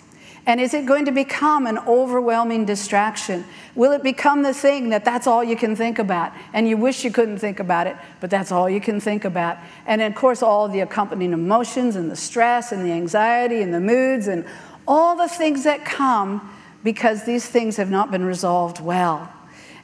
And 0.47 0.61
is 0.61 0.75
it 0.75 0.85
going 0.85 1.05
to 1.05 1.11
become 1.11 1.65
an 1.65 1.79
overwhelming 1.79 2.65
distraction? 2.65 3.45
Will 3.73 3.91
it 3.93 4.03
become 4.03 4.43
the 4.43 4.53
thing 4.53 4.89
that 4.89 5.03
that's 5.03 5.25
all 5.25 5.43
you 5.43 5.55
can 5.55 5.75
think 5.75 5.97
about? 5.97 6.33
And 6.53 6.67
you 6.69 6.77
wish 6.77 7.03
you 7.03 7.11
couldn't 7.11 7.39
think 7.39 7.59
about 7.59 7.87
it, 7.87 7.97
but 8.19 8.29
that's 8.29 8.51
all 8.51 8.69
you 8.69 8.79
can 8.79 8.99
think 8.99 9.25
about. 9.25 9.57
And 9.87 10.01
of 10.01 10.13
course, 10.13 10.43
all 10.43 10.67
the 10.67 10.81
accompanying 10.81 11.33
emotions 11.33 11.95
and 11.95 12.11
the 12.11 12.15
stress 12.15 12.71
and 12.71 12.85
the 12.85 12.91
anxiety 12.91 13.63
and 13.63 13.73
the 13.73 13.79
moods 13.79 14.27
and 14.27 14.45
all 14.87 15.15
the 15.15 15.27
things 15.27 15.63
that 15.63 15.83
come 15.83 16.53
because 16.83 17.25
these 17.25 17.47
things 17.47 17.77
have 17.77 17.89
not 17.89 18.11
been 18.11 18.23
resolved 18.23 18.79
well. 18.79 19.31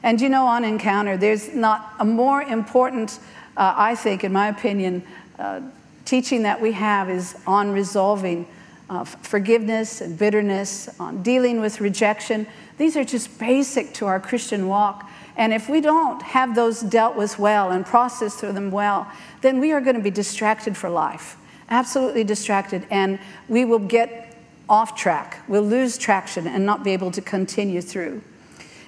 And 0.04 0.20
you 0.20 0.28
know, 0.28 0.46
on 0.46 0.64
Encounter, 0.64 1.16
there's 1.16 1.52
not 1.52 1.94
a 1.98 2.04
more 2.04 2.40
important, 2.40 3.18
uh, 3.56 3.74
I 3.76 3.96
think, 3.96 4.22
in 4.22 4.32
my 4.32 4.48
opinion, 4.48 5.02
uh, 5.40 5.60
teaching 6.04 6.44
that 6.44 6.60
we 6.60 6.72
have 6.72 7.10
is 7.10 7.36
on 7.48 7.72
resolving 7.72 8.46
uh, 8.92 9.04
forgiveness 9.04 10.02
and 10.02 10.18
bitterness, 10.18 10.88
on 11.00 11.22
dealing 11.22 11.60
with 11.62 11.80
rejection. 11.80 12.46
These 12.76 12.94
are 12.98 13.04
just 13.04 13.38
basic 13.38 13.94
to 13.94 14.06
our 14.06 14.20
Christian 14.20 14.68
walk. 14.68 15.08
And 15.34 15.54
if 15.54 15.66
we 15.66 15.80
don't 15.80 16.20
have 16.20 16.54
those 16.54 16.82
dealt 16.82 17.16
with 17.16 17.38
well 17.38 17.70
and 17.70 17.86
processed 17.86 18.38
through 18.38 18.52
them 18.52 18.70
well, 18.70 19.10
then 19.40 19.60
we 19.60 19.72
are 19.72 19.80
going 19.80 19.96
to 19.96 20.02
be 20.02 20.10
distracted 20.10 20.76
for 20.76 20.90
life. 20.90 21.38
Absolutely 21.70 22.22
distracted. 22.22 22.86
And 22.90 23.18
we 23.48 23.64
will 23.64 23.78
get 23.78 24.36
off 24.68 24.94
track. 24.94 25.38
We'll 25.48 25.62
lose 25.62 25.96
traction 25.96 26.46
and 26.46 26.66
not 26.66 26.84
be 26.84 26.90
able 26.90 27.10
to 27.12 27.22
continue 27.22 27.80
through. 27.80 28.22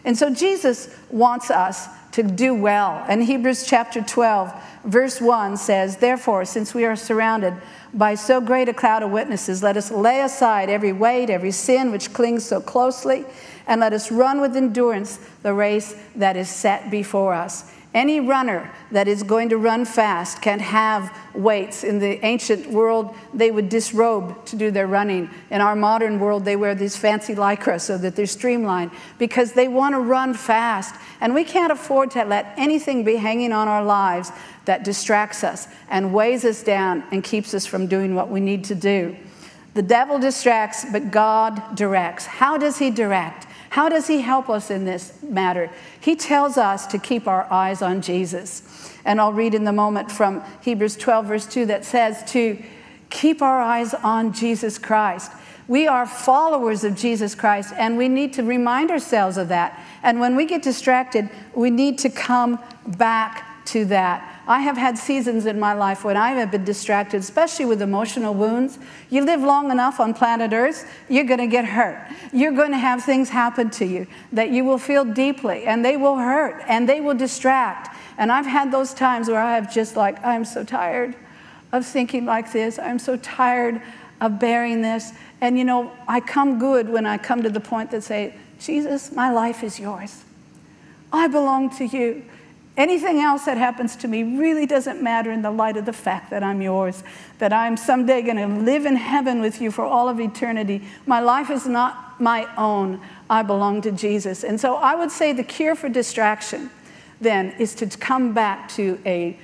And 0.05 0.19
so 0.19 0.31
Jesus 0.31 0.95
wants 1.11 1.51
us 1.51 1.89
to 2.13 2.23
do 2.23 2.55
well. 2.55 3.05
And 3.09 3.23
Hebrews 3.25 3.67
chapter 3.67 4.01
12, 4.01 4.53
verse 4.85 5.21
1 5.21 5.57
says, 5.57 5.97
Therefore, 5.97 6.45
since 6.45 6.75
we 6.75 6.85
are 6.85 6.95
surrounded 6.95 7.55
by 7.93 8.15
so 8.15 8.41
great 8.41 8.69
a 8.69 8.75
cloud 8.75 9.03
of 9.03 9.11
witnesses, 9.11 9.63
let 9.63 9.77
us 9.77 9.91
lay 9.91 10.21
aside 10.21 10.69
every 10.69 10.93
weight, 10.93 11.31
every 11.31 11.51
sin 11.51 11.91
which 11.91 12.13
clings 12.13 12.45
so 12.45 12.61
closely, 12.61 13.25
and 13.67 13.81
let 13.81 13.93
us 13.93 14.13
run 14.13 14.41
with 14.41 14.57
endurance 14.57 15.19
the 15.43 15.55
race 15.55 15.97
that 16.15 16.37
is 16.37 16.49
set 16.49 16.91
before 16.91 17.35
us. 17.35 17.74
Any 17.95 18.19
runner 18.19 18.73
that 18.91 19.07
is 19.07 19.23
going 19.23 19.51
to 19.51 19.57
run 19.57 19.85
fast 19.85 20.43
can 20.43 20.59
have 20.59 21.17
weights. 21.33 21.85
In 21.85 22.01
the 22.01 22.23
ancient 22.27 22.69
world, 22.69 23.15
they 23.33 23.53
would 23.53 23.69
disrobe 23.69 24.45
to 24.47 24.57
do 24.57 24.73
their 24.73 24.89
running. 24.89 25.31
In 25.51 25.61
our 25.61 25.77
modern 25.77 26.19
world, 26.19 26.45
they 26.45 26.57
wear 26.57 26.75
these 26.75 26.97
fancy 26.97 27.37
lycra 27.37 27.81
so 27.81 27.97
that 27.99 28.17
they're 28.17 28.27
streamlined 28.27 28.91
because 29.17 29.53
they 29.53 29.69
want 29.69 29.95
to 29.95 30.01
run 30.01 30.35
fast. 30.35 30.97
And 31.21 31.35
we 31.35 31.45
can't 31.45 31.71
afford 31.71 32.11
to 32.13 32.25
let 32.25 32.53
anything 32.57 33.05
be 33.05 33.15
hanging 33.15 33.53
on 33.53 33.69
our 33.69 33.85
lives 33.85 34.33
that 34.65 34.83
distracts 34.83 35.45
us 35.45 35.69
and 35.89 36.13
weighs 36.13 36.45
us 36.45 36.65
down 36.65 37.05
and 37.13 37.23
keeps 37.23 37.55
us 37.55 37.65
from 37.65 37.87
doing 37.87 38.17
what 38.17 38.29
we 38.29 38.41
need 38.41 38.65
to 38.65 38.75
do. 38.75 39.15
The 39.75 39.83
devil 39.83 40.19
distracts, 40.19 40.85
but 40.91 41.13
God 41.13 41.77
directs. 41.77 42.27
How 42.27 42.59
does 42.59 42.79
he 42.79 42.91
direct? 42.91 43.47
How 43.75 43.89
does 43.89 44.07
he 44.07 44.21
help 44.21 44.49
us 44.49 44.71
in 44.71 44.85
this 44.85 45.21
matter? 45.21 45.69
He 46.01 46.15
tells 46.15 46.57
us 46.57 46.87
to 46.87 46.97
keep 46.97 47.27
our 47.27 47.53
eyes 47.53 47.83
on 47.83 48.03
Jesus. 48.03 48.63
And 49.05 49.21
I'll 49.21 49.33
read 49.33 49.53
in 49.53 49.65
the 49.65 49.73
moment 49.73 50.13
from 50.13 50.45
Hebrews 50.63 50.95
12, 50.95 51.27
verse 51.27 51.45
2, 51.47 51.67
that 51.67 51.85
says 51.85 52.23
to 52.31 52.63
keep 53.11 53.43
our 53.43 53.61
eyes 53.61 53.93
on 53.93 54.33
Jesus 54.33 54.79
Christ. 54.79 55.33
We 55.67 55.89
are 55.89 56.07
followers 56.07 56.85
of 56.85 56.95
Jesus 56.95 57.35
Christ, 57.35 57.75
and 57.77 57.99
we 57.99 58.07
need 58.07 58.33
to 58.35 58.45
remind 58.45 58.93
ourselves 58.93 59.37
of 59.37 59.49
that. 59.49 59.77
And 60.05 60.21
when 60.21 60.37
we 60.37 60.47
get 60.47 60.63
distracted, 60.63 61.29
we 61.53 61.71
need 61.71 61.99
to 61.99 62.11
come 62.11 62.61
back 62.87 63.65
to 63.67 63.87
that. 63.87 64.34
I 64.47 64.61
have 64.61 64.77
had 64.77 64.99
seasons 64.99 65.47
in 65.47 65.59
my 65.59 65.73
life 65.73 66.05
when 66.05 66.17
I 66.17 66.33
have 66.33 66.51
been 66.51 66.65
distracted, 66.65 67.21
especially 67.21 67.65
with 67.65 67.81
emotional 67.81 68.35
wounds. 68.35 68.79
You 69.09 69.25
live 69.25 69.41
long 69.41 69.71
enough 69.71 70.01
on 70.01 70.13
planet 70.13 70.53
Earth, 70.53 70.91
you're 71.09 71.25
going 71.25 71.41
to 71.41 71.47
get 71.47 71.65
hurt. 71.65 71.99
You're 72.33 72.53
going 72.53 72.73
to 72.73 72.79
have 72.79 73.03
things 73.03 73.31
happen 73.31 73.71
to 73.71 73.87
you 73.87 74.07
that 74.33 74.51
you 74.51 74.65
will 74.65 74.79
feel 74.79 75.05
deeply, 75.05 75.65
and 75.65 75.83
they 75.83 75.97
will 75.97 76.17
hurt, 76.17 76.63
and 76.69 76.87
they 76.87 77.01
will 77.01 77.15
distract. 77.15 77.97
And 78.19 78.31
I've 78.31 78.47
had 78.47 78.71
those 78.71 78.93
times 78.93 79.29
where 79.29 79.41
I 79.41 79.55
have 79.55 79.73
just 79.73 79.97
like, 79.97 80.23
I'm 80.25 80.45
so 80.45 80.63
tired 80.63 81.17
of 81.73 81.87
thinking 81.87 82.27
like 82.27 82.53
this. 82.53 82.79
I'm 82.79 82.99
so 82.99 83.17
tired 83.17 83.81
of 84.21 84.39
bearing 84.39 84.83
this. 84.83 85.13
And 85.41 85.59
you 85.59 85.65
know, 85.65 85.91
I 86.07 86.21
come 86.21 86.59
good 86.59 86.89
when 86.89 87.07
I 87.07 87.19
come 87.19 87.43
to 87.43 87.51
the 87.51 87.61
point 87.61 87.91
that 87.93 88.05
say, 88.05 88.35
Jesus, 88.61 89.11
my 89.11 89.33
life 89.33 89.65
is 89.65 89.81
yours. 89.81 90.23
I 91.13 91.29
belong 91.29 91.71
to 91.79 91.85
you. 91.85 92.25
Anything 92.77 93.21
else 93.21 93.45
that 93.45 93.57
happens 93.57 93.95
to 93.97 94.09
me 94.09 94.37
really 94.37 94.67
doesn't 94.67 95.01
matter 95.01 95.31
in 95.31 95.43
the 95.43 95.51
light 95.51 95.77
of 95.77 95.85
the 95.85 95.93
fact 95.93 96.31
that 96.31 96.43
I'm 96.43 96.61
yours, 96.61 97.05
that 97.39 97.53
I'm 97.53 97.77
someday 97.77 98.21
going 98.23 98.37
to 98.37 98.49
live 98.49 98.85
in 98.85 98.97
heaven 98.97 99.41
with 99.41 99.61
you 99.61 99.71
for 99.71 99.85
all 99.85 100.09
of 100.09 100.19
eternity. 100.19 100.83
My 101.07 101.21
life 101.21 101.51
is 101.51 101.67
not 101.67 102.21
my 102.21 102.49
own, 102.57 103.01
I 103.31 103.43
belong 103.43 103.81
to 103.83 103.93
Jesus. 103.93 104.43
And 104.43 104.61
so 104.61 104.75
I 104.77 104.97
would 104.97 105.13
say 105.13 105.33
the 105.33 105.45
cure 105.45 105.77
for 105.77 105.89
distraction 105.89 106.71
then 107.21 107.55
is 107.59 107.75
to 107.77 107.87
come 107.87 108.35
back 108.35 108.69
to 108.71 109.01
a 109.07 109.39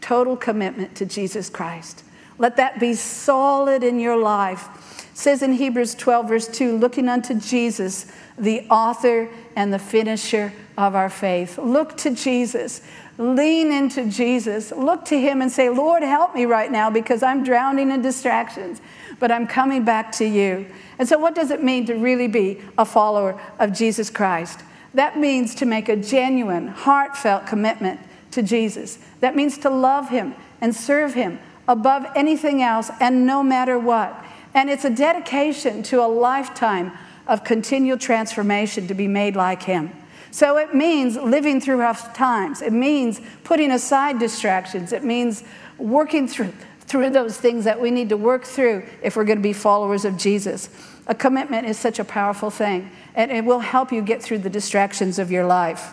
total 0.00 0.36
commitment 0.36 0.96
to 0.96 1.06
Jesus 1.06 1.48
Christ. 1.48 2.02
Let 2.38 2.56
that 2.56 2.80
be 2.80 2.94
solid 2.94 3.84
in 3.84 4.00
your 4.00 4.16
life. 4.16 4.91
Says 5.14 5.42
in 5.42 5.52
Hebrews 5.52 5.94
12, 5.94 6.28
verse 6.28 6.48
2, 6.48 6.78
looking 6.78 7.08
unto 7.08 7.34
Jesus, 7.34 8.06
the 8.38 8.62
author 8.70 9.28
and 9.54 9.72
the 9.72 9.78
finisher 9.78 10.52
of 10.78 10.94
our 10.94 11.10
faith. 11.10 11.58
Look 11.58 11.96
to 11.98 12.10
Jesus. 12.10 12.80
Lean 13.18 13.70
into 13.70 14.08
Jesus. 14.08 14.72
Look 14.72 15.04
to 15.06 15.20
Him 15.20 15.42
and 15.42 15.52
say, 15.52 15.68
Lord, 15.68 16.02
help 16.02 16.34
me 16.34 16.46
right 16.46 16.72
now 16.72 16.88
because 16.88 17.22
I'm 17.22 17.44
drowning 17.44 17.90
in 17.90 18.00
distractions, 18.00 18.80
but 19.18 19.30
I'm 19.30 19.46
coming 19.46 19.84
back 19.84 20.12
to 20.12 20.24
you. 20.24 20.66
And 20.98 21.06
so, 21.06 21.18
what 21.18 21.34
does 21.34 21.50
it 21.50 21.62
mean 21.62 21.84
to 21.86 21.94
really 21.94 22.26
be 22.26 22.60
a 22.78 22.84
follower 22.84 23.38
of 23.58 23.72
Jesus 23.72 24.08
Christ? 24.08 24.60
That 24.94 25.18
means 25.18 25.54
to 25.56 25.66
make 25.66 25.88
a 25.88 25.96
genuine, 25.96 26.68
heartfelt 26.68 27.46
commitment 27.46 28.00
to 28.30 28.42
Jesus. 28.42 28.98
That 29.20 29.36
means 29.36 29.58
to 29.58 29.70
love 29.70 30.08
Him 30.08 30.34
and 30.60 30.74
serve 30.74 31.14
Him 31.14 31.38
above 31.68 32.06
anything 32.16 32.62
else 32.62 32.90
and 32.98 33.26
no 33.26 33.42
matter 33.42 33.78
what. 33.78 34.24
And 34.54 34.70
it's 34.70 34.84
a 34.84 34.90
dedication 34.90 35.82
to 35.84 36.02
a 36.02 36.06
lifetime 36.06 36.92
of 37.26 37.44
continual 37.44 37.98
transformation 37.98 38.86
to 38.88 38.94
be 38.94 39.08
made 39.08 39.36
like 39.36 39.62
Him. 39.62 39.92
So 40.30 40.56
it 40.56 40.74
means 40.74 41.16
living 41.16 41.60
through 41.60 41.76
rough 41.76 42.14
times. 42.14 42.62
It 42.62 42.72
means 42.72 43.20
putting 43.44 43.70
aside 43.70 44.18
distractions. 44.18 44.92
It 44.92 45.04
means 45.04 45.44
working 45.78 46.26
through, 46.26 46.52
through 46.80 47.10
those 47.10 47.36
things 47.36 47.64
that 47.64 47.80
we 47.80 47.90
need 47.90 48.08
to 48.08 48.16
work 48.16 48.44
through 48.44 48.84
if 49.02 49.14
we're 49.14 49.24
going 49.24 49.38
to 49.38 49.42
be 49.42 49.52
followers 49.52 50.04
of 50.04 50.16
Jesus. 50.16 50.70
A 51.06 51.14
commitment 51.14 51.66
is 51.66 51.78
such 51.78 51.98
a 51.98 52.04
powerful 52.04 52.50
thing, 52.50 52.90
and 53.14 53.30
it 53.30 53.44
will 53.44 53.58
help 53.58 53.92
you 53.92 54.00
get 54.00 54.22
through 54.22 54.38
the 54.38 54.50
distractions 54.50 55.18
of 55.18 55.30
your 55.30 55.44
life. 55.44 55.92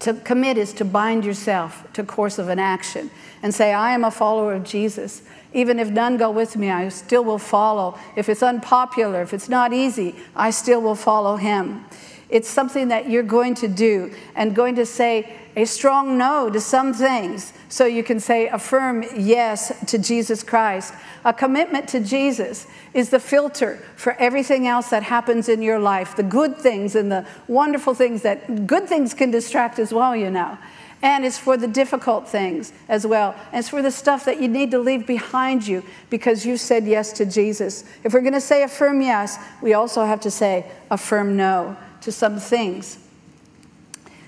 To 0.00 0.14
commit 0.14 0.58
is 0.58 0.72
to 0.74 0.84
bind 0.84 1.24
yourself 1.24 1.90
to 1.94 2.04
course 2.04 2.38
of 2.38 2.48
an 2.48 2.58
action 2.58 3.10
and 3.42 3.54
say, 3.54 3.72
I 3.72 3.92
am 3.92 4.04
a 4.04 4.10
follower 4.10 4.54
of 4.54 4.64
Jesus. 4.64 5.22
Even 5.56 5.78
if 5.78 5.88
none 5.88 6.18
go 6.18 6.30
with 6.30 6.54
me, 6.58 6.70
I 6.70 6.90
still 6.90 7.24
will 7.24 7.38
follow. 7.38 7.98
If 8.14 8.28
it's 8.28 8.42
unpopular, 8.42 9.22
if 9.22 9.32
it's 9.32 9.48
not 9.48 9.72
easy, 9.72 10.14
I 10.36 10.50
still 10.50 10.82
will 10.82 10.94
follow 10.94 11.36
him. 11.36 11.86
It's 12.28 12.48
something 12.48 12.88
that 12.88 13.08
you're 13.08 13.22
going 13.22 13.54
to 13.54 13.68
do 13.68 14.12
and 14.34 14.54
going 14.54 14.74
to 14.74 14.84
say 14.84 15.34
a 15.56 15.64
strong 15.64 16.18
no 16.18 16.50
to 16.50 16.60
some 16.60 16.92
things 16.92 17.54
so 17.70 17.86
you 17.86 18.04
can 18.04 18.20
say 18.20 18.48
a 18.48 18.58
firm 18.58 19.02
yes 19.16 19.72
to 19.86 19.96
Jesus 19.96 20.42
Christ. 20.42 20.92
A 21.24 21.32
commitment 21.32 21.88
to 21.88 22.00
Jesus 22.00 22.66
is 22.92 23.08
the 23.08 23.18
filter 23.18 23.82
for 23.96 24.12
everything 24.18 24.66
else 24.66 24.90
that 24.90 25.04
happens 25.04 25.48
in 25.48 25.62
your 25.62 25.78
life, 25.78 26.16
the 26.16 26.22
good 26.22 26.58
things 26.58 26.94
and 26.94 27.10
the 27.10 27.26
wonderful 27.48 27.94
things 27.94 28.20
that 28.22 28.66
good 28.66 28.86
things 28.86 29.14
can 29.14 29.30
distract 29.30 29.78
as 29.78 29.90
well, 29.90 30.14
you 30.14 30.30
know. 30.30 30.58
And 31.02 31.24
it's 31.24 31.38
for 31.38 31.56
the 31.56 31.68
difficult 31.68 32.28
things 32.28 32.72
as 32.88 33.06
well. 33.06 33.34
And 33.52 33.60
it's 33.60 33.68
for 33.68 33.82
the 33.82 33.90
stuff 33.90 34.24
that 34.24 34.40
you 34.40 34.48
need 34.48 34.70
to 34.70 34.78
leave 34.78 35.06
behind 35.06 35.66
you 35.66 35.84
because 36.10 36.46
you 36.46 36.56
said 36.56 36.86
yes 36.86 37.12
to 37.14 37.26
Jesus. 37.26 37.84
If 38.02 38.14
we're 38.14 38.22
going 38.22 38.32
to 38.32 38.40
say 38.40 38.62
a 38.62 38.68
firm 38.68 39.00
yes, 39.00 39.38
we 39.62 39.74
also 39.74 40.04
have 40.04 40.20
to 40.20 40.30
say 40.30 40.66
a 40.90 40.96
firm 40.96 41.36
no 41.36 41.76
to 42.00 42.10
some 42.10 42.38
things. 42.38 42.98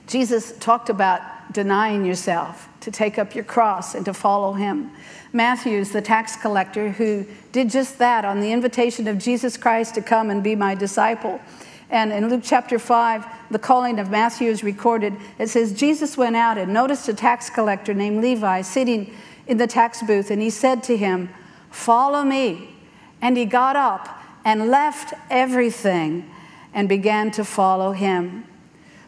Jesus 0.06 0.52
talked 0.58 0.90
about 0.90 1.22
denying 1.52 2.04
yourself, 2.04 2.68
to 2.80 2.90
take 2.90 3.18
up 3.18 3.34
your 3.34 3.44
cross 3.44 3.94
and 3.94 4.04
to 4.04 4.14
follow 4.14 4.52
him. 4.52 4.90
Matthews, 5.32 5.90
the 5.90 6.02
tax 6.02 6.36
collector, 6.36 6.90
who 6.90 7.26
did 7.52 7.70
just 7.70 7.98
that 7.98 8.24
on 8.24 8.40
the 8.40 8.52
invitation 8.52 9.08
of 9.08 9.18
Jesus 9.18 9.56
Christ 9.56 9.94
to 9.94 10.02
come 10.02 10.30
and 10.30 10.42
be 10.42 10.54
my 10.54 10.74
disciple. 10.74 11.40
And 11.90 12.12
in 12.12 12.28
Luke 12.28 12.42
chapter 12.44 12.78
5, 12.78 13.26
the 13.50 13.58
calling 13.58 13.98
of 13.98 14.10
Matthew 14.10 14.50
is 14.50 14.62
recorded. 14.62 15.16
It 15.38 15.48
says, 15.48 15.72
Jesus 15.72 16.16
went 16.16 16.36
out 16.36 16.58
and 16.58 16.72
noticed 16.72 17.08
a 17.08 17.14
tax 17.14 17.48
collector 17.48 17.94
named 17.94 18.20
Levi 18.20 18.60
sitting 18.62 19.14
in 19.46 19.56
the 19.56 19.66
tax 19.66 20.02
booth, 20.02 20.30
and 20.30 20.42
he 20.42 20.50
said 20.50 20.82
to 20.84 20.96
him, 20.96 21.30
Follow 21.70 22.22
me. 22.22 22.74
And 23.20 23.36
he 23.36 23.44
got 23.44 23.76
up 23.76 24.08
and 24.44 24.68
left 24.68 25.14
everything 25.30 26.30
and 26.72 26.88
began 26.88 27.30
to 27.32 27.44
follow 27.44 27.92
him. 27.92 28.44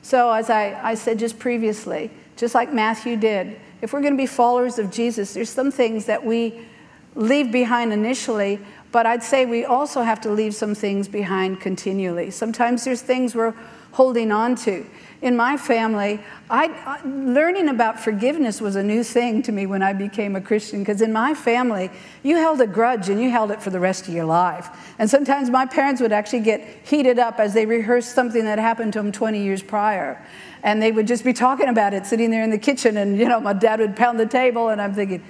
So, 0.02 0.32
as 0.32 0.50
I, 0.50 0.78
I 0.82 0.94
said 0.94 1.18
just 1.18 1.38
previously, 1.38 2.10
just 2.36 2.54
like 2.54 2.72
Matthew 2.72 3.16
did, 3.16 3.60
if 3.82 3.92
we're 3.92 4.00
going 4.00 4.14
to 4.14 4.18
be 4.18 4.26
followers 4.26 4.78
of 4.78 4.90
Jesus, 4.90 5.34
there's 5.34 5.50
some 5.50 5.70
things 5.70 6.06
that 6.06 6.24
we 6.24 6.66
leave 7.14 7.52
behind 7.52 7.92
initially, 7.92 8.60
but 8.92 9.06
I'd 9.06 9.22
say 9.22 9.46
we 9.46 9.64
also 9.64 10.02
have 10.02 10.20
to 10.22 10.30
leave 10.30 10.54
some 10.54 10.74
things 10.74 11.08
behind 11.08 11.60
continually. 11.60 12.30
Sometimes 12.30 12.84
there's 12.84 13.02
things 13.02 13.34
we're 13.34 13.54
holding 13.92 14.32
on 14.32 14.54
to 14.54 14.86
in 15.22 15.36
my 15.36 15.56
family, 15.56 16.18
I, 16.48 17.00
learning 17.04 17.68
about 17.68 18.00
forgiveness 18.00 18.60
was 18.60 18.74
a 18.76 18.82
new 18.82 19.04
thing 19.04 19.42
to 19.42 19.52
me 19.52 19.66
when 19.66 19.82
I 19.82 19.92
became 19.92 20.34
a 20.34 20.40
Christian 20.40 20.78
because 20.78 21.02
in 21.02 21.12
my 21.12 21.34
family, 21.34 21.90
you 22.22 22.36
held 22.36 22.60
a 22.62 22.66
grudge 22.66 23.10
and 23.10 23.20
you 23.20 23.30
held 23.30 23.50
it 23.50 23.60
for 23.60 23.68
the 23.68 23.80
rest 23.80 24.08
of 24.08 24.14
your 24.14 24.24
life. 24.24 24.94
And 24.98 25.10
sometimes 25.10 25.50
my 25.50 25.66
parents 25.66 26.00
would 26.00 26.12
actually 26.12 26.40
get 26.40 26.66
heated 26.84 27.18
up 27.18 27.38
as 27.38 27.52
they 27.52 27.66
rehearsed 27.66 28.14
something 28.14 28.44
that 28.46 28.58
happened 28.58 28.94
to 28.94 29.00
them 29.00 29.12
20 29.12 29.42
years 29.42 29.62
prior. 29.62 30.24
And 30.62 30.80
they 30.80 30.90
would 30.90 31.06
just 31.06 31.22
be 31.22 31.34
talking 31.34 31.68
about 31.68 31.92
it, 31.92 32.06
sitting 32.06 32.30
there 32.30 32.42
in 32.42 32.50
the 32.50 32.58
kitchen, 32.58 32.96
and 32.96 33.18
you 33.18 33.28
know, 33.28 33.40
my 33.40 33.52
dad 33.52 33.80
would 33.80 33.96
pound 33.96 34.18
the 34.18 34.26
table, 34.26 34.70
and 34.70 34.80
I'm 34.80 34.94
thinking, 34.94 35.22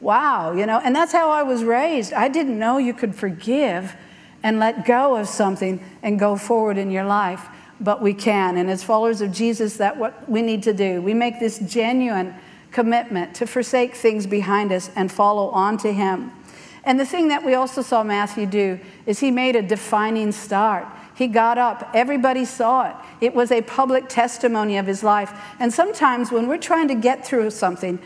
wow, 0.00 0.52
you 0.52 0.66
know, 0.66 0.80
and 0.82 0.94
that's 0.94 1.12
how 1.12 1.30
I 1.30 1.42
was 1.42 1.64
raised. 1.64 2.12
I 2.12 2.28
didn't 2.28 2.58
know 2.58 2.78
you 2.78 2.94
could 2.94 3.14
forgive 3.14 3.96
and 4.42 4.58
let 4.58 4.86
go 4.86 5.16
of 5.16 5.28
something 5.28 5.84
and 6.02 6.18
go 6.18 6.36
forward 6.36 6.78
in 6.78 6.90
your 6.90 7.04
life 7.04 7.48
but 7.80 8.02
we 8.02 8.14
can. 8.14 8.56
And 8.56 8.70
as 8.70 8.82
followers 8.82 9.20
of 9.20 9.32
Jesus, 9.32 9.76
that's 9.76 9.96
what 9.96 10.28
we 10.28 10.42
need 10.42 10.62
to 10.64 10.72
do. 10.72 11.00
We 11.00 11.14
make 11.14 11.38
this 11.38 11.58
genuine 11.60 12.34
commitment 12.70 13.34
to 13.36 13.46
forsake 13.46 13.94
things 13.94 14.26
behind 14.26 14.72
us 14.72 14.90
and 14.96 15.10
follow 15.10 15.48
on 15.50 15.78
to 15.78 15.92
Him. 15.92 16.32
And 16.84 16.98
the 16.98 17.06
thing 17.06 17.28
that 17.28 17.44
we 17.44 17.54
also 17.54 17.82
saw 17.82 18.02
Matthew 18.02 18.46
do 18.46 18.80
is 19.04 19.20
he 19.20 19.30
made 19.30 19.56
a 19.56 19.62
defining 19.62 20.32
start. 20.32 20.86
He 21.14 21.26
got 21.26 21.58
up. 21.58 21.90
Everybody 21.92 22.44
saw 22.44 22.88
it. 22.88 22.96
It 23.20 23.34
was 23.34 23.50
a 23.50 23.60
public 23.62 24.08
testimony 24.08 24.78
of 24.78 24.86
his 24.86 25.02
life. 25.02 25.32
And 25.58 25.72
sometimes 25.72 26.30
when 26.30 26.46
we're 26.46 26.56
trying 26.56 26.88
to 26.88 26.94
get 26.94 27.26
through 27.26 27.50
something, 27.50 27.98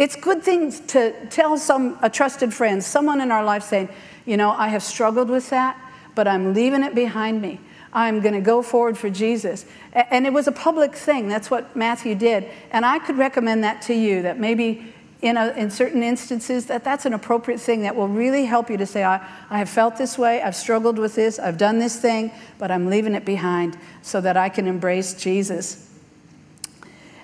it's 0.00 0.16
good 0.16 0.42
things 0.42 0.80
to 0.80 1.14
tell 1.26 1.58
some 1.58 1.98
a 2.00 2.08
trusted 2.08 2.54
friend, 2.54 2.82
someone 2.82 3.20
in 3.20 3.30
our 3.30 3.44
life 3.44 3.62
saying, 3.62 3.90
you 4.24 4.38
know, 4.38 4.50
I 4.50 4.68
have 4.68 4.82
struggled 4.82 5.28
with 5.28 5.50
that, 5.50 5.78
but 6.14 6.26
I'm 6.26 6.54
leaving 6.54 6.82
it 6.82 6.94
behind 6.94 7.42
me. 7.42 7.60
I'm 7.92 8.20
going 8.20 8.32
to 8.32 8.40
go 8.40 8.62
forward 8.62 8.96
for 8.96 9.10
Jesus. 9.10 9.66
And 9.92 10.26
it 10.26 10.32
was 10.32 10.48
a 10.48 10.52
public 10.52 10.94
thing. 10.94 11.28
That's 11.28 11.50
what 11.50 11.76
Matthew 11.76 12.14
did. 12.14 12.48
And 12.70 12.86
I 12.86 12.98
could 12.98 13.18
recommend 13.18 13.62
that 13.64 13.82
to 13.82 13.94
you 13.94 14.22
that 14.22 14.40
maybe 14.40 14.94
in, 15.20 15.36
a, 15.36 15.48
in 15.48 15.70
certain 15.70 16.02
instances 16.02 16.64
that 16.66 16.82
that's 16.82 17.04
an 17.04 17.12
appropriate 17.12 17.60
thing 17.60 17.82
that 17.82 17.94
will 17.94 18.08
really 18.08 18.46
help 18.46 18.70
you 18.70 18.78
to 18.78 18.86
say, 18.86 19.04
I, 19.04 19.16
I 19.50 19.58
have 19.58 19.68
felt 19.68 19.98
this 19.98 20.16
way, 20.16 20.40
I've 20.40 20.56
struggled 20.56 20.98
with 20.98 21.14
this, 21.14 21.38
I've 21.38 21.58
done 21.58 21.78
this 21.78 22.00
thing, 22.00 22.32
but 22.56 22.70
I'm 22.70 22.88
leaving 22.88 23.14
it 23.14 23.26
behind 23.26 23.76
so 24.00 24.22
that 24.22 24.38
I 24.38 24.48
can 24.48 24.66
embrace 24.66 25.12
Jesus. 25.12 25.89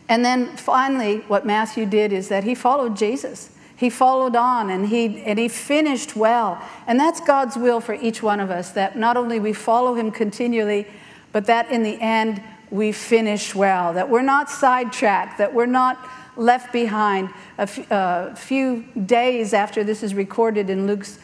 And 0.08 0.24
then 0.24 0.56
finally, 0.56 1.18
what 1.28 1.44
Matthew 1.44 1.86
did 1.86 2.12
is 2.12 2.28
that 2.28 2.44
he 2.44 2.54
followed 2.54 2.96
Jesus. 2.96 3.50
He 3.76 3.90
followed 3.90 4.36
on 4.36 4.70
and 4.70 4.86
he, 4.86 5.22
and 5.22 5.38
he 5.38 5.48
finished 5.48 6.16
well. 6.16 6.62
And 6.86 6.98
that's 6.98 7.20
God's 7.20 7.56
will 7.56 7.80
for 7.80 7.94
each 7.94 8.22
one 8.22 8.40
of 8.40 8.50
us 8.50 8.70
that 8.72 8.96
not 8.96 9.16
only 9.16 9.38
we 9.38 9.52
follow 9.52 9.94
him 9.94 10.10
continually, 10.10 10.86
but 11.32 11.46
that 11.46 11.70
in 11.70 11.82
the 11.82 12.00
end 12.00 12.42
we 12.70 12.92
finish 12.92 13.54
well, 13.54 13.92
that 13.92 14.08
we're 14.08 14.22
not 14.22 14.48
sidetracked, 14.48 15.38
that 15.38 15.52
we're 15.52 15.66
not 15.66 15.98
left 16.36 16.72
behind. 16.72 17.30
A, 17.58 17.68
a 17.90 18.36
few 18.36 18.82
days 19.06 19.52
after 19.52 19.84
this 19.84 20.02
is 20.02 20.14
recorded 20.14 20.70
in 20.70 20.86
Luke's 20.86 21.18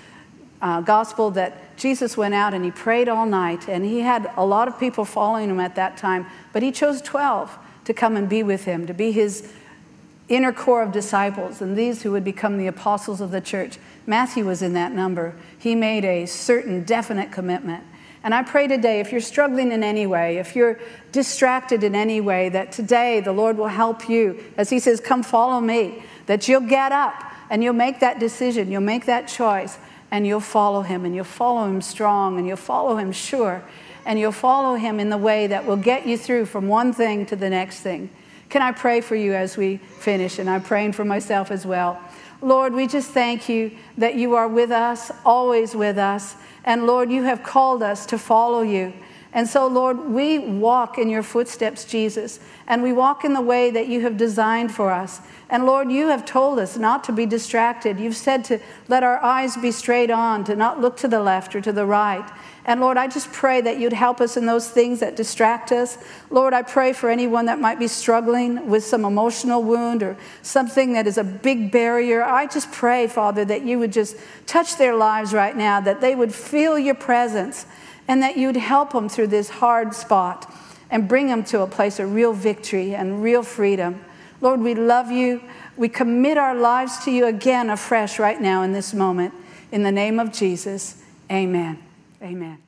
uh, 0.60 0.80
gospel, 0.80 1.30
that 1.32 1.76
Jesus 1.76 2.16
went 2.16 2.34
out 2.34 2.54
and 2.54 2.64
he 2.64 2.70
prayed 2.70 3.08
all 3.08 3.26
night, 3.26 3.68
and 3.68 3.84
he 3.84 4.00
had 4.00 4.30
a 4.36 4.44
lot 4.44 4.68
of 4.68 4.78
people 4.78 5.04
following 5.04 5.50
him 5.50 5.60
at 5.60 5.74
that 5.74 5.96
time, 5.96 6.26
but 6.52 6.62
he 6.62 6.70
chose 6.70 7.02
12 7.02 7.58
to 7.84 7.94
come 7.94 8.16
and 8.16 8.28
be 8.28 8.42
with 8.42 8.64
him, 8.64 8.86
to 8.86 8.94
be 8.94 9.12
his 9.12 9.52
inner 10.28 10.52
core 10.52 10.82
of 10.82 10.92
disciples, 10.92 11.60
and 11.60 11.76
these 11.76 12.02
who 12.02 12.12
would 12.12 12.24
become 12.24 12.58
the 12.58 12.66
apostles 12.66 13.20
of 13.20 13.30
the 13.30 13.40
church. 13.40 13.78
Matthew 14.06 14.44
was 14.44 14.62
in 14.62 14.72
that 14.74 14.92
number. 14.92 15.34
He 15.58 15.74
made 15.74 16.04
a 16.04 16.26
certain, 16.26 16.84
definite 16.84 17.32
commitment. 17.32 17.84
And 18.24 18.34
I 18.34 18.42
pray 18.42 18.68
today, 18.68 19.00
if 19.00 19.10
you're 19.10 19.20
struggling 19.20 19.72
in 19.72 19.82
any 19.82 20.06
way, 20.06 20.38
if 20.38 20.54
you're 20.54 20.78
distracted 21.10 21.82
in 21.82 21.94
any 21.94 22.20
way, 22.20 22.48
that 22.50 22.70
today 22.70 23.20
the 23.20 23.32
Lord 23.32 23.58
will 23.58 23.66
help 23.66 24.08
you. 24.08 24.42
As 24.56 24.70
He 24.70 24.78
says, 24.78 25.00
Come 25.00 25.22
follow 25.22 25.60
me, 25.60 26.02
that 26.26 26.46
you'll 26.46 26.60
get 26.60 26.92
up 26.92 27.14
and 27.50 27.62
you'll 27.62 27.74
make 27.74 28.00
that 28.00 28.20
decision, 28.20 28.70
you'll 28.70 28.80
make 28.80 29.06
that 29.06 29.26
choice, 29.26 29.76
and 30.12 30.26
you'll 30.26 30.38
follow 30.38 30.82
Him, 30.82 31.04
and 31.04 31.14
you'll 31.16 31.24
follow 31.24 31.66
Him 31.66 31.80
strong, 31.80 32.38
and 32.38 32.46
you'll 32.46 32.56
follow 32.56 32.96
Him 32.96 33.10
sure, 33.10 33.64
and 34.04 34.18
you'll 34.18 34.30
follow 34.30 34.76
Him 34.76 35.00
in 35.00 35.08
the 35.08 35.18
way 35.18 35.48
that 35.48 35.66
will 35.66 35.76
get 35.76 36.06
you 36.06 36.16
through 36.16 36.46
from 36.46 36.68
one 36.68 36.92
thing 36.92 37.26
to 37.26 37.34
the 37.34 37.48
next 37.48 37.80
thing. 37.80 38.10
Can 38.50 38.60
I 38.60 38.72
pray 38.72 39.00
for 39.00 39.16
you 39.16 39.32
as 39.32 39.56
we 39.56 39.78
finish? 39.78 40.38
And 40.38 40.50
I'm 40.50 40.62
praying 40.62 40.92
for 40.92 41.06
myself 41.06 41.50
as 41.50 41.64
well. 41.64 41.98
Lord, 42.42 42.74
we 42.74 42.86
just 42.86 43.10
thank 43.12 43.48
you 43.48 43.70
that 43.96 44.14
you 44.16 44.34
are 44.34 44.48
with 44.48 44.70
us, 44.70 45.10
always 45.24 45.74
with 45.74 45.96
us. 45.96 46.36
And 46.64 46.86
Lord, 46.86 47.10
you 47.10 47.22
have 47.22 47.42
called 47.42 47.82
us 47.82 48.04
to 48.06 48.18
follow 48.18 48.60
you. 48.60 48.92
And 49.34 49.48
so, 49.48 49.66
Lord, 49.66 50.10
we 50.10 50.38
walk 50.38 50.98
in 50.98 51.08
your 51.08 51.22
footsteps, 51.22 51.86
Jesus, 51.86 52.38
and 52.66 52.82
we 52.82 52.92
walk 52.92 53.24
in 53.24 53.32
the 53.32 53.40
way 53.40 53.70
that 53.70 53.88
you 53.88 54.02
have 54.02 54.18
designed 54.18 54.74
for 54.74 54.90
us. 54.90 55.20
And 55.48 55.64
Lord, 55.64 55.90
you 55.90 56.08
have 56.08 56.26
told 56.26 56.58
us 56.58 56.76
not 56.76 57.02
to 57.04 57.12
be 57.12 57.24
distracted. 57.24 57.98
You've 57.98 58.16
said 58.16 58.44
to 58.44 58.58
let 58.88 59.02
our 59.02 59.22
eyes 59.22 59.56
be 59.56 59.70
straight 59.70 60.10
on, 60.10 60.44
to 60.44 60.54
not 60.54 60.80
look 60.80 60.98
to 60.98 61.08
the 61.08 61.20
left 61.20 61.54
or 61.56 61.62
to 61.62 61.72
the 61.72 61.86
right. 61.86 62.30
And 62.64 62.80
Lord, 62.80 62.96
I 62.96 63.08
just 63.08 63.32
pray 63.32 63.60
that 63.62 63.78
you'd 63.78 63.92
help 63.92 64.20
us 64.20 64.36
in 64.36 64.46
those 64.46 64.68
things 64.68 65.00
that 65.00 65.16
distract 65.16 65.72
us. 65.72 65.98
Lord, 66.30 66.52
I 66.54 66.62
pray 66.62 66.92
for 66.92 67.10
anyone 67.10 67.46
that 67.46 67.58
might 67.58 67.78
be 67.78 67.88
struggling 67.88 68.68
with 68.68 68.84
some 68.84 69.04
emotional 69.04 69.62
wound 69.62 70.02
or 70.02 70.16
something 70.42 70.92
that 70.92 71.06
is 71.06 71.18
a 71.18 71.24
big 71.24 71.72
barrier. 71.72 72.22
I 72.22 72.46
just 72.46 72.70
pray, 72.70 73.06
Father, 73.08 73.44
that 73.46 73.62
you 73.62 73.78
would 73.78 73.92
just 73.92 74.16
touch 74.46 74.76
their 74.76 74.94
lives 74.94 75.32
right 75.32 75.56
now, 75.56 75.80
that 75.80 76.00
they 76.00 76.14
would 76.14 76.32
feel 76.32 76.78
your 76.78 76.94
presence, 76.94 77.66
and 78.12 78.22
that 78.22 78.36
you'd 78.36 78.56
help 78.58 78.92
them 78.92 79.08
through 79.08 79.26
this 79.26 79.48
hard 79.48 79.94
spot 79.94 80.54
and 80.90 81.08
bring 81.08 81.28
them 81.28 81.42
to 81.42 81.62
a 81.62 81.66
place 81.66 81.98
of 81.98 82.12
real 82.12 82.34
victory 82.34 82.94
and 82.94 83.22
real 83.22 83.42
freedom. 83.42 84.04
Lord, 84.42 84.60
we 84.60 84.74
love 84.74 85.10
you. 85.10 85.42
We 85.78 85.88
commit 85.88 86.36
our 86.36 86.54
lives 86.54 87.02
to 87.06 87.10
you 87.10 87.24
again 87.24 87.70
afresh 87.70 88.18
right 88.18 88.38
now 88.38 88.64
in 88.64 88.72
this 88.74 88.92
moment. 88.92 89.32
In 89.70 89.82
the 89.82 89.90
name 89.90 90.20
of 90.20 90.30
Jesus, 90.30 91.02
amen. 91.30 91.78
Amen. 92.22 92.58